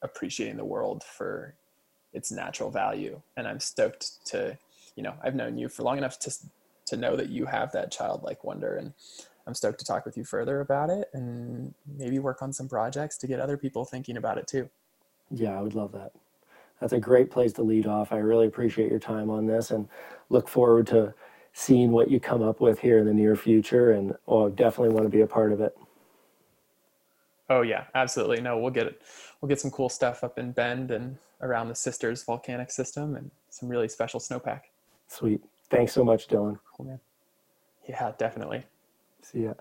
[0.00, 1.54] appreciating the world for
[2.12, 3.20] its natural value.
[3.36, 4.56] And i'm stoked to
[4.94, 6.32] you know i've known you for long enough to
[6.86, 8.76] to know that you have that childlike wonder.
[8.76, 8.92] And
[9.44, 13.18] i'm stoked to talk with you further about it and maybe work on some projects
[13.18, 14.70] to get other people thinking about it too.
[15.32, 16.12] Yeah i would love that.
[16.80, 18.12] That's a great place to lead off.
[18.12, 19.88] I really appreciate your time on this and
[20.30, 21.14] look forward to
[21.52, 25.04] seeing what you come up with here in the near future and oh definitely want
[25.04, 25.76] to be a part of it.
[27.50, 28.40] Oh yeah absolutely.
[28.40, 29.02] No we'll get it.
[29.40, 33.30] We'll get some cool stuff up in bend and around the sisters volcanic system and
[33.50, 34.62] some really special snowpack.
[35.08, 35.42] Sweet.
[35.68, 36.58] Thanks so much dylan.
[36.76, 37.00] Cool man.
[37.88, 38.64] Yeah definitely.
[39.22, 39.54] See ya